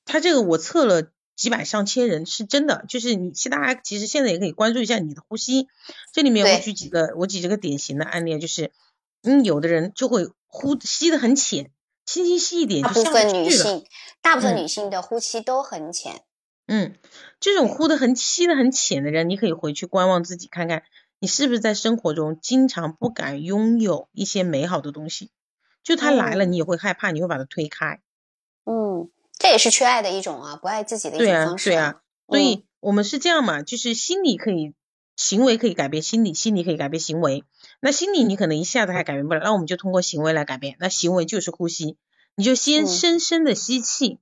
[0.06, 5.68] 他这个我测了几百上千人，是真的，就是你，其实大家其实现在也可以关注一下你的呼吸。
[6.12, 8.72] 这里面我举几个，我举几个典型的案例，就是
[9.22, 11.70] 嗯，有的人就会呼吸的很浅。
[12.06, 13.86] 轻轻吸一点，大部分女性，
[14.20, 16.20] 大部分女性的呼吸都很浅。
[16.66, 16.94] 嗯，
[17.40, 20.82] 这种呼的很吸的很浅的人，你可以回去观望自己，看看
[21.18, 25.30] 你是不是在生活中经常不敢拥有一些美好的东西。
[25.82, 28.02] 就他来了，你也会害怕，你会把他推开。
[28.64, 29.10] 嗯，
[29.44, 31.68] 这也是缺爱的一种啊，不爱自己的一种方式。
[31.68, 32.00] 对啊，对啊。
[32.26, 34.72] 所以我们是这样嘛，就是心理可以，
[35.16, 37.44] 行为可以改变心理，心理可以改变行为。
[37.82, 40.76] 那心理你可能一下子还改变不了，那我们就通过行为来改变。
[40.80, 41.98] 那行为就是呼吸，
[42.36, 44.18] 你就先深深的吸气，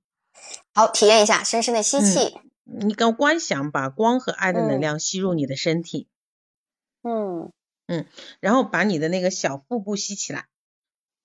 [0.73, 2.37] 好，体验一下深深的吸气。
[2.65, 6.09] 你刚观想把光和爱的能量吸入你的身体，
[7.01, 7.49] 嗯
[7.87, 8.05] 嗯，
[8.41, 10.47] 然后把你的那个小腹部吸起来，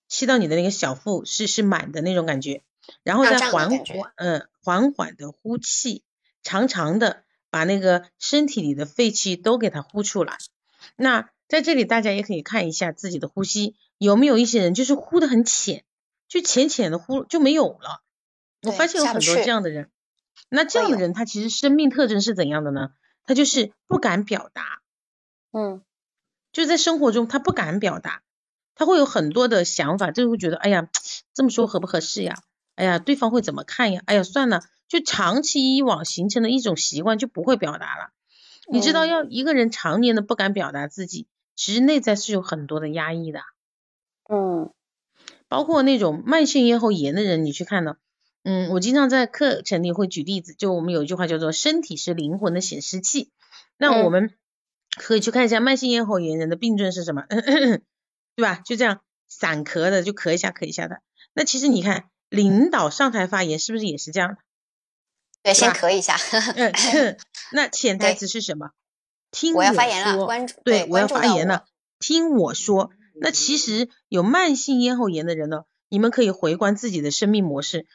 [0.09, 2.63] 吸到你的那个小腹是是满的那种感觉，
[3.03, 6.05] 然后再缓缓嗯缓缓的呼气，
[6.43, 10.37] 长长的把那个身体里的废气都给它呼出来。
[10.97, 15.85] 那在这里，大家也可以看一下自己的呼吸，有没有一些人就是呼的很浅，
[16.29, 18.03] 就浅浅的呼就没有了。
[18.63, 19.91] 我发现有很多这样的人。
[20.51, 22.91] 那这样的人，他其实生命特征是怎样的呢？
[23.25, 24.81] 他就是不敢表达。
[25.53, 25.83] 嗯，
[26.53, 28.23] 就在生活中他不敢表达，
[28.75, 30.89] 他会有很多的想法，就会觉得，哎呀，
[31.35, 32.43] 这么说合不合适呀？
[32.79, 34.03] 哎呀，对方会怎么看呀？
[34.07, 38.13] 哎呀，算了，就长期以往形成的一种习惯，就不会表达了。
[38.71, 41.27] 你知道，要一个人常年的不敢表达自己。
[41.57, 43.41] 其实内在是有很多的压抑的，
[44.31, 44.73] 嗯，
[45.49, 47.97] 包括那种慢性咽喉炎的人，你去看呢，
[48.45, 53.33] 嗯，我经常在课程里会举例子，就我们有一句话叫做“身体是灵魂的显示器”，
[53.77, 54.35] 那我们
[54.97, 57.25] 可以去看一下慢性咽喉炎人的病症是什么，
[58.37, 58.61] 对吧？
[58.65, 61.01] 就这样散咳的就咳一下咳一下的，
[61.35, 64.37] 那其实你看领导上台发言是不是也是这样的？
[65.43, 66.17] 对，先咳一下。
[66.57, 67.17] 嗯，
[67.53, 68.71] 那潜台词是什么？
[69.31, 71.67] 听我要发言了，关注对，我要发言了，
[71.99, 72.91] 听我说。
[73.21, 77.87] 那其实有慢性咽喉炎的人呢，你们可以回观自己的生命模式，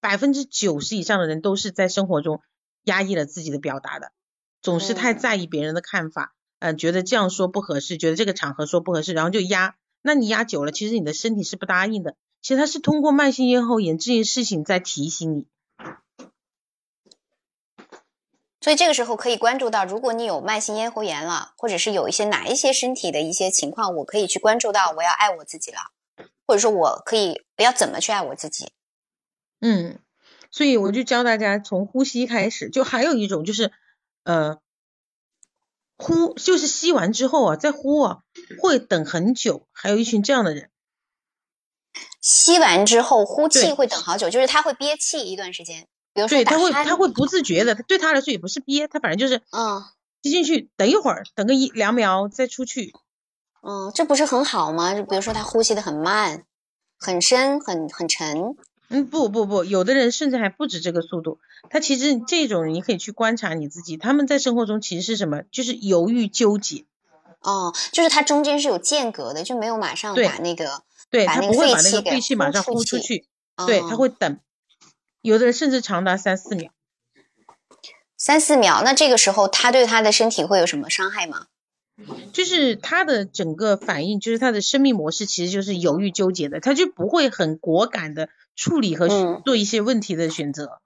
[0.00, 2.40] 百分之九十以上的人都是在生活中
[2.84, 4.12] 压抑了自己的表达的，
[4.60, 9.76] 总是太在意别人的看法，嗯，觉得这样说不合适，觉得这个场合说不合适，然后就压。
[10.02, 12.16] 那你压久了，其实你的身体是不答应的。
[12.46, 15.48] 其实它是通过慢性咽喉炎这件事情在提醒你。
[18.60, 25.90] 所以这个时候可以关注到，如果你有慢性咽喉炎了，或者是有一些哪一些身体的一些情况，我可以去关注到，我要爱我自己了，
[26.46, 28.70] 或者说我可以我要怎么去爱我自己。
[29.60, 29.98] 嗯，
[30.52, 33.72] 所以我就教大家从呼吸开始，就还有一种就是
[34.22, 34.60] 呃
[35.96, 38.22] 呼，就是吸完之后啊再呼啊，
[38.62, 40.70] 会等很久，还有一群这样的人，
[42.20, 45.86] 吸完之后呼气会等好久，就是他会憋气一段时间。
[46.28, 49.84] 对，他会他会不自觉的，对他来说也不是憋，他反正就是嗯，
[50.22, 52.94] 吸进去，等一会儿，等个一两秒再出去。
[53.62, 54.94] 嗯，这不是很好吗？
[54.94, 56.44] 就比如说他呼吸的很慢、
[56.98, 58.56] 很深、很很沉。
[58.88, 61.38] 嗯，不不不，有的人甚至还不止这个速度。
[61.68, 65.42] 他其实这种你可以去观察你自己，他们在生活中其实是什么？
[65.50, 66.84] 就是犹豫纠结。
[67.40, 73.26] 哦，就是他中间是有间隔的，就没有马上把那个对他不会把那个废气马上呼出去，
[73.66, 74.38] 对他会等。
[75.22, 76.70] 有的人甚至长达三四秒，
[78.16, 81.46] 三四秒，那这个时候他对他的身体会有什么伤害吗？
[82.32, 90.80] 就是他的整个反应，就是他的生命模式其实就是犹豫纠结的，他就不会很果敢的处理和做一些问题的选择。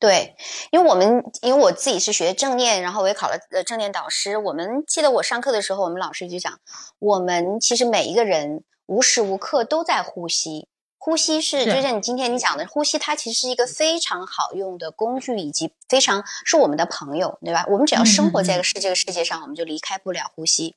[0.00, 0.36] 对，
[0.70, 4.38] 因为我们因为我自己是学正念，然后我也考了呃正念导师。
[4.38, 6.58] 我们记得我上课的时候，我们老师就讲，
[6.98, 10.66] 我们其实每一个人无时无刻都在呼吸，
[10.96, 17.66] 呼吸是就像你今天你讲的，呼吸它其实是一个非常好用的工具，以及非常是我们的朋友，对吧？
[17.68, 20.74] 我们只要生活在这个世这个世界上，我们就离开不了呼吸。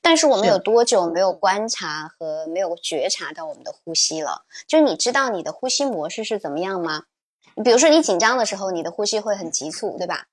[0.00, 4.44] 但是我们有多久没有观察和没有觉察到我们的呼吸了？
[4.66, 7.04] 就是你知道你的呼吸模式是怎么样吗？
[7.64, 10.26] 比如说你紧张的时候，你的呼吸会很急促，对吧？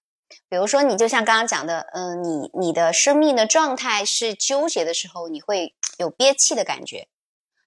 [0.48, 7.08] 比如说你就像刚刚讲的，嗯，你你的生命的状态是纠结的时候，你会有憋气的感觉。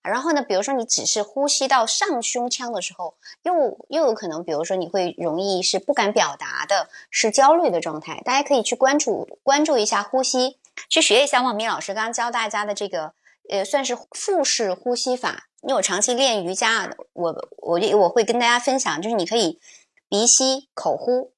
[0.03, 8.21] 然后呢，比如说你只是呼吸到上胸腔的时候，又又有可能，比如说你会容易是不敢表达的，是焦虑的状态。
[8.25, 13.15] 大家可以去关注关注一下呼吸，去学一下王明老师刚刚教大家的这个，
[13.49, 15.49] 呃，算是腹式呼吸法。
[15.63, 19.61] 因为我长期练瑜伽，我我我会跟大家分享，就是你可以
[20.09, 21.33] 鼻吸口呼。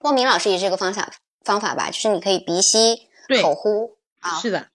[0.00, 1.12] 汪明老师也是这个方向
[1.44, 3.08] 方法吧，就是你可以鼻吸
[3.40, 4.66] 口呼啊，是的，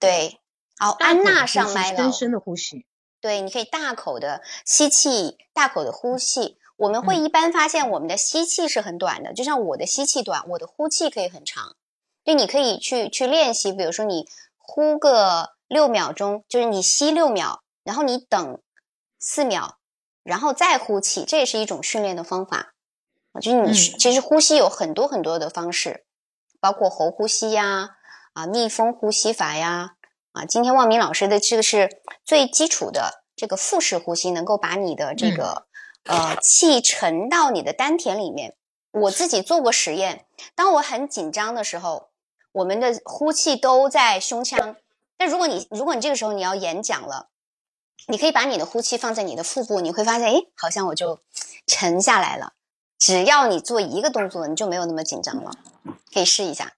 [0.00, 0.40] 对。
[0.78, 1.96] 好，安娜上麦了。
[1.96, 2.86] 深深的呼吸。
[3.20, 6.58] 对，你可以大口的吸气，大口的呼气。
[6.76, 11.76] 我们会一般发现我们的吸气是很短的，就像我的吸气短，我的呼气可以很长。
[12.24, 17.62] 对，你可以去去练习，比如说你呼个六秒钟，就是你吸六秒。
[17.82, 18.60] 然后你等
[19.20, 19.78] 四秒，
[20.24, 22.74] 然后再呼气，这也是一种训练的方法。
[23.40, 26.04] 就是你其实呼吸有很多很多的方式，
[26.58, 27.90] 包括喉呼吸呀，
[28.32, 29.94] 啊密封呼吸法呀，
[30.36, 35.66] 啊今天望明老师的这个是最基础的这个腹式呼吸，能够把你的这个
[36.04, 38.54] 呃气沉到你的丹田里面。
[38.92, 42.10] 我自己做过实验，当我很紧张的时候，
[42.52, 44.76] 我们的呼气都在胸腔。
[45.16, 47.28] 但如果你如果你这个时候你要演讲了。
[48.08, 51.18] 你可以把你的呼气放在你的腹部，你会发现，哎，好像我就
[51.66, 52.52] 沉下来了。
[52.98, 55.50] 只要你做一个动作，你就没有那么紧张了。
[56.12, 56.74] 可以试一下。